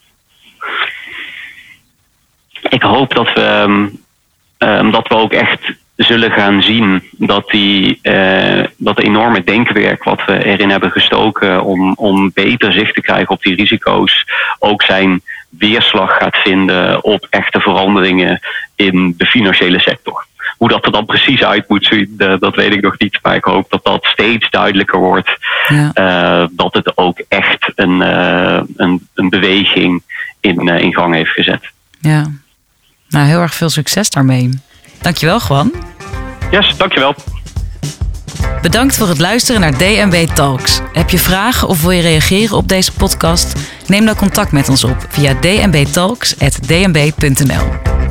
Ik 2.69 2.83
hoop 2.83 3.15
dat 3.15 3.33
we, 3.33 3.65
um, 4.59 4.91
dat 4.91 5.09
we 5.09 5.15
ook 5.15 5.33
echt 5.33 5.73
zullen 5.97 6.31
gaan 6.31 6.63
zien 6.63 7.03
dat, 7.11 7.49
die, 7.49 7.99
uh, 8.03 8.65
dat 8.77 9.01
enorme 9.01 9.45
denkwerk 9.45 10.05
wat 10.05 10.25
we 10.25 10.45
erin 10.45 10.71
hebben 10.71 10.91
gestoken 10.91 11.63
om, 11.63 11.93
om 11.95 12.31
beter 12.35 12.73
zicht 12.73 12.95
te 12.95 13.01
krijgen 13.01 13.29
op 13.29 13.43
die 13.43 13.55
risico's 13.55 14.25
ook 14.59 14.83
zijn 14.83 15.23
weerslag 15.49 16.17
gaat 16.17 16.37
vinden 16.37 17.05
op 17.05 17.27
echte 17.31 17.61
veranderingen 17.61 18.41
in 18.75 19.15
de 19.17 19.27
financiële 19.27 19.81
sector. 19.81 20.27
Hoe 20.57 20.69
dat 20.69 20.85
er 20.85 20.93
dan 20.93 21.05
precies 21.05 21.45
uit 21.45 21.69
moet 21.69 21.87
zien, 21.87 22.15
uh, 22.19 22.35
dat 22.39 22.55
weet 22.55 22.73
ik 22.73 22.83
nog 22.83 22.99
niet. 22.99 23.19
Maar 23.23 23.35
ik 23.35 23.45
hoop 23.45 23.71
dat 23.71 23.85
dat 23.85 24.05
steeds 24.05 24.51
duidelijker 24.51 24.99
wordt. 24.99 25.39
Ja. 25.69 25.91
Uh, 25.95 26.47
dat 26.51 26.75
het 26.75 26.97
ook 26.97 27.23
echt 27.29 27.73
een, 27.75 28.01
uh, 28.01 28.61
een, 28.77 29.09
een 29.15 29.29
beweging 29.29 30.03
in, 30.41 30.69
in 30.69 30.95
gang 30.95 31.15
heeft 31.15 31.31
gezet. 31.31 31.71
Ja, 32.01 32.27
nou 33.09 33.27
heel 33.27 33.41
erg 33.41 33.55
veel 33.55 33.69
succes 33.69 34.11
daarmee. 34.11 34.51
Dankjewel, 35.01 35.41
Juan. 35.49 35.73
Yes, 36.51 36.77
dankjewel. 36.77 37.15
Bedankt 38.63 38.97
voor 38.97 39.09
het 39.09 39.19
luisteren 39.19 39.61
naar 39.61 39.79
DNB 39.79 40.27
Talks. 40.35 40.81
Heb 40.93 41.11
je 41.11 41.19
vragen 41.19 41.69
of 41.69 41.83
wil 41.83 41.91
je 41.91 42.03
reageren 42.03 42.57
op 42.57 42.69
deze 42.69 42.93
podcast? 42.93 43.55
Neem 43.87 44.05
dan 44.05 44.17
contact 44.17 44.53
met 44.53 44.69
ons 44.69 44.85
op 44.85 45.07
via 45.09 45.35
dnbtalks.dnb.nl. 45.41 48.06